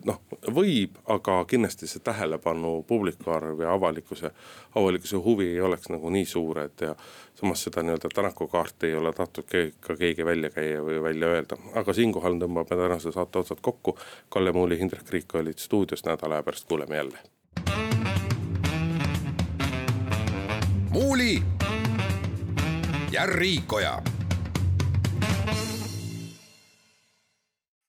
noh, 0.06 0.22
võib, 0.56 0.96
aga 1.12 1.42
kindlasti 1.46 1.88
see 1.88 2.00
tähelepanu, 2.04 2.84
publiku 2.88 3.32
arv 3.32 3.60
ja 3.60 3.74
avalikkuse, 3.74 4.32
avalikkuse 4.76 5.18
huvi 5.18 5.50
ei 5.52 5.62
oleks 5.62 5.90
nagu 5.90 6.10
nii 6.10 6.26
suured 6.26 6.86
ja 6.86 6.96
samas 7.36 7.64
seda 7.64 7.84
nii-öelda 7.84 8.10
Tänaku 8.16 8.48
kaarti 8.48 8.88
ei 8.88 8.96
ole 8.96 9.14
tahtnud 9.14 9.76
ka 9.80 9.96
keegi 9.96 10.26
välja 10.26 10.50
käia 10.50 10.82
või 10.86 11.02
välja 11.04 11.28
öelda, 11.36 11.58
aga 11.76 11.94
siinkohal 11.94 12.40
tõmbame 12.40 12.70
tänase 12.70 13.12
saate 13.12 13.40
otsad 13.40 13.62
kokku. 13.62 13.98
Kalle 14.30 14.52
Muuli, 14.52 14.80
Hindrek 14.80 15.10
Riik 15.10 15.36
olid 15.36 15.60
stuudios, 15.60 16.06
nädala 16.06 16.40
aja 16.40 16.44
pärast 16.44 16.68
kuuleme 16.68 16.96
jälle. 16.96 17.20
Muuli 20.92 21.44
ja 23.12 23.26
Riikoja 23.26 24.02